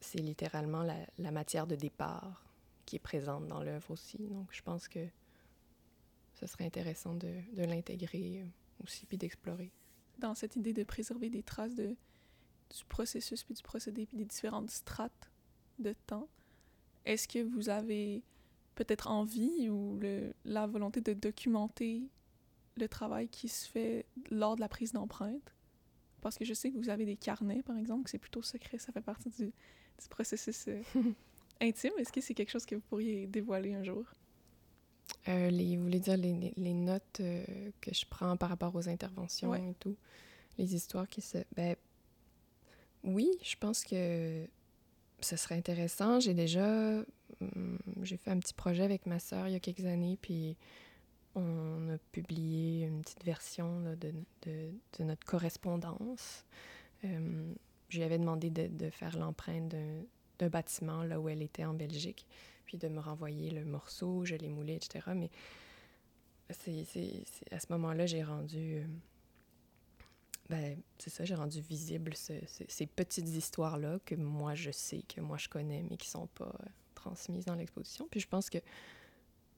c'est 0.00 0.20
littéralement 0.20 0.82
la, 0.82 1.30
matière 1.30 1.66
de 1.66 1.76
départ 1.76 2.44
qui 2.86 2.96
est 2.96 3.00
présente 3.00 3.46
dans 3.46 3.62
l'œuvre 3.62 3.90
aussi. 3.90 4.18
Donc, 4.18 4.48
je 4.50 4.62
pense 4.62 4.88
que 4.88 5.06
ce 6.34 6.46
serait 6.46 6.64
intéressant 6.64 7.14
de, 7.14 7.32
l'intégrer 7.54 8.44
aussi, 8.82 9.04
puis 9.06 9.18
d'explorer. 9.18 9.70
Dans 10.18 10.34
cette 10.34 10.56
idée 10.56 10.72
de 10.72 10.84
préserver 10.84 11.28
des 11.28 11.42
traces 11.42 11.74
du 11.74 11.96
processus 12.88 13.44
puis 13.44 13.54
du 13.54 13.62
procédé 13.62 14.06
puis 14.06 14.16
des 14.16 14.24
différentes 14.24 14.70
strates 14.70 15.30
de 15.78 15.94
temps, 16.06 16.28
est-ce 17.04 17.28
que 17.28 17.42
vous 17.42 17.68
avez 17.68 18.22
peut-être 18.74 19.08
envie 19.08 19.68
ou 19.68 19.98
la 20.44 20.66
volonté 20.66 21.02
de 21.02 21.12
documenter 21.12 22.08
le 22.76 22.88
travail 22.88 23.28
qui 23.28 23.48
se 23.48 23.68
fait 23.68 24.06
lors 24.30 24.56
de 24.56 24.60
la 24.60 24.68
prise 24.68 24.92
d'empreinte? 24.92 25.54
Parce 26.20 26.36
que 26.36 26.44
je 26.44 26.52
sais 26.54 26.70
que 26.70 26.76
vous 26.76 26.90
avez 26.90 27.06
des 27.06 27.16
carnets, 27.16 27.62
par 27.62 27.76
exemple, 27.78 28.04
que 28.04 28.10
c'est 28.10 28.18
plutôt 28.18 28.42
secret, 28.42 28.78
ça 28.78 28.92
fait 28.92 29.00
partie 29.00 29.30
du, 29.30 29.46
du 29.46 30.08
processus 30.10 30.66
euh, 30.68 30.82
intime. 31.60 31.92
Est-ce 31.98 32.12
que 32.12 32.20
c'est 32.20 32.34
quelque 32.34 32.50
chose 32.50 32.66
que 32.66 32.74
vous 32.74 32.82
pourriez 32.82 33.26
dévoiler 33.26 33.74
un 33.74 33.82
jour? 33.82 34.04
Euh, 35.28 35.50
les, 35.50 35.76
vous 35.76 35.84
voulez 35.84 35.98
dire 36.00 36.16
les, 36.16 36.52
les 36.56 36.74
notes 36.74 37.20
euh, 37.20 37.44
que 37.80 37.92
je 37.94 38.04
prends 38.08 38.36
par 38.36 38.48
rapport 38.50 38.74
aux 38.74 38.88
interventions 38.88 39.50
Ouais. 39.50 39.70
et 39.70 39.74
tout, 39.74 39.96
les 40.58 40.74
histoires 40.74 41.08
qui 41.08 41.20
se... 41.20 41.38
Ben, 41.56 41.74
oui, 43.02 43.30
je 43.42 43.56
pense 43.56 43.82
que 43.84 44.46
ce 45.20 45.36
serait 45.36 45.56
intéressant. 45.56 46.20
J'ai 46.20 46.34
déjà... 46.34 47.02
hum, 47.40 47.78
j'ai 48.02 48.18
fait 48.18 48.30
un 48.30 48.38
petit 48.38 48.54
projet 48.54 48.82
avec 48.82 49.06
ma 49.06 49.18
sœur 49.18 49.48
il 49.48 49.52
y 49.52 49.56
a 49.56 49.60
quelques 49.60 49.86
années, 49.86 50.18
puis 50.20 50.56
on 51.40 51.88
a 51.94 51.98
publié 52.12 52.86
une 52.86 53.02
petite 53.02 53.24
version 53.24 53.80
de, 53.96 55.04
notre 55.04 55.24
correspondance. 55.26 56.44
Euh, 57.04 57.52
je 57.88 57.96
lui 57.98 58.04
avais 58.04 58.18
demandé 58.18 58.50
de, 58.50 58.90
faire 58.90 59.16
l'empreinte 59.18 59.74
d'un 60.38 60.48
bâtiment 60.48 61.02
là 61.02 61.20
où 61.20 61.28
elle 61.28 61.42
était 61.42 61.64
en 61.64 61.74
Belgique, 61.74 62.26
puis 62.66 62.78
de 62.78 62.88
me 62.88 63.00
renvoyer 63.00 63.50
le 63.50 63.64
morceau, 63.64 64.24
je 64.24 64.36
l'ai 64.36 64.48
moulé, 64.48 64.74
etc. 64.76 65.10
Mais 65.14 65.30
c'est, 66.50 67.24
à 67.50 67.60
ce 67.60 67.66
moment-là, 67.70 68.06
j'ai 68.06 68.22
rendu... 68.22 68.76
euh, 68.76 68.84
ben, 70.48 70.80
c'est 70.98 71.10
ça, 71.10 71.24
j'ai 71.24 71.34
rendu 71.36 71.60
visible 71.60 72.14
ce- 72.16 72.44
ce- 72.46 72.64
ces 72.68 72.86
petites 72.86 73.28
histoires-là 73.28 73.98
que 74.04 74.16
moi, 74.16 74.54
je 74.54 74.70
sais, 74.72 75.02
que 75.02 75.20
moi, 75.20 75.36
je 75.38 75.48
connais, 75.48 75.84
mais 75.88 75.96
qui 75.96 76.08
sont 76.08 76.26
pas 76.28 76.52
euh, 76.60 76.66
transmises 76.94 77.44
dans 77.44 77.54
l'exposition. 77.54 78.08
Puis 78.10 78.20
je 78.20 78.26
pense 78.28 78.50
que 78.50 78.58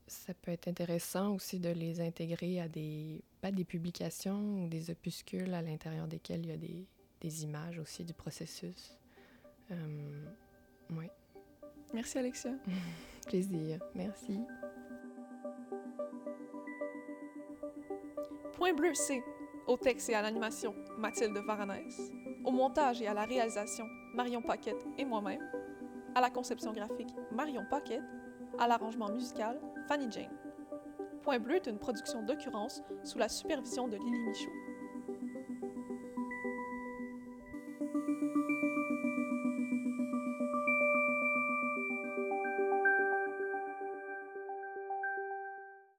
ça 0.07 0.35
peut 0.35 0.51
être 0.51 0.69
intéressant 0.69 1.35
aussi 1.35 1.59
de 1.59 1.71
les 1.71 2.01
intégrer 2.01 2.61
à 2.61 2.69
des, 2.69 3.23
pas 3.41 3.51
des 3.51 3.65
publications 3.65 4.65
ou 4.65 4.69
des 4.69 4.91
opuscules 4.91 5.55
à 5.55 5.63
l'intérieur 5.63 6.07
desquels 6.07 6.45
il 6.45 6.49
y 6.49 6.53
a 6.53 6.57
des, 6.57 6.87
des 7.21 7.45
images 7.45 7.79
aussi 7.79 8.05
du 8.05 8.13
processus. 8.13 8.97
Euh, 9.71 10.27
oui, 10.91 11.07
Merci, 11.93 12.19
Alexia. 12.19 12.53
plaisir. 13.27 13.79
Merci. 13.95 14.41
Point 18.55 18.73
bleu, 18.73 18.95
c'est 18.95 19.23
au 19.67 19.77
texte 19.77 20.09
et 20.09 20.15
à 20.15 20.23
l'animation 20.23 20.75
Mathilde 20.99 21.37
Varanès, 21.47 22.11
au 22.45 22.51
montage 22.51 23.03
et 23.03 23.07
à 23.07 23.15
la 23.15 23.25
réalisation 23.25 23.87
Marion 24.15 24.43
Paquette 24.43 24.85
et 24.99 25.05
moi-même, 25.05 25.43
à 26.15 26.21
la 26.21 26.31
conception 26.31 26.73
graphique 26.73 27.15
Marion 27.31 27.65
Paquette, 27.69 28.03
à 28.59 28.67
l'arrangement 28.67 29.11
musical 29.11 29.61
Fanny 29.89 30.11
Jane. 30.11 30.31
Point 31.23 31.39
bleu 31.39 31.57
est 31.57 31.67
une 31.67 31.79
production 31.79 32.23
d'occurrence 32.23 32.83
sous 33.05 33.19
la 33.19 33.29
supervision 33.29 33.89
de 33.89 33.97
Lily 33.97 34.19
Michaud. 34.27 34.72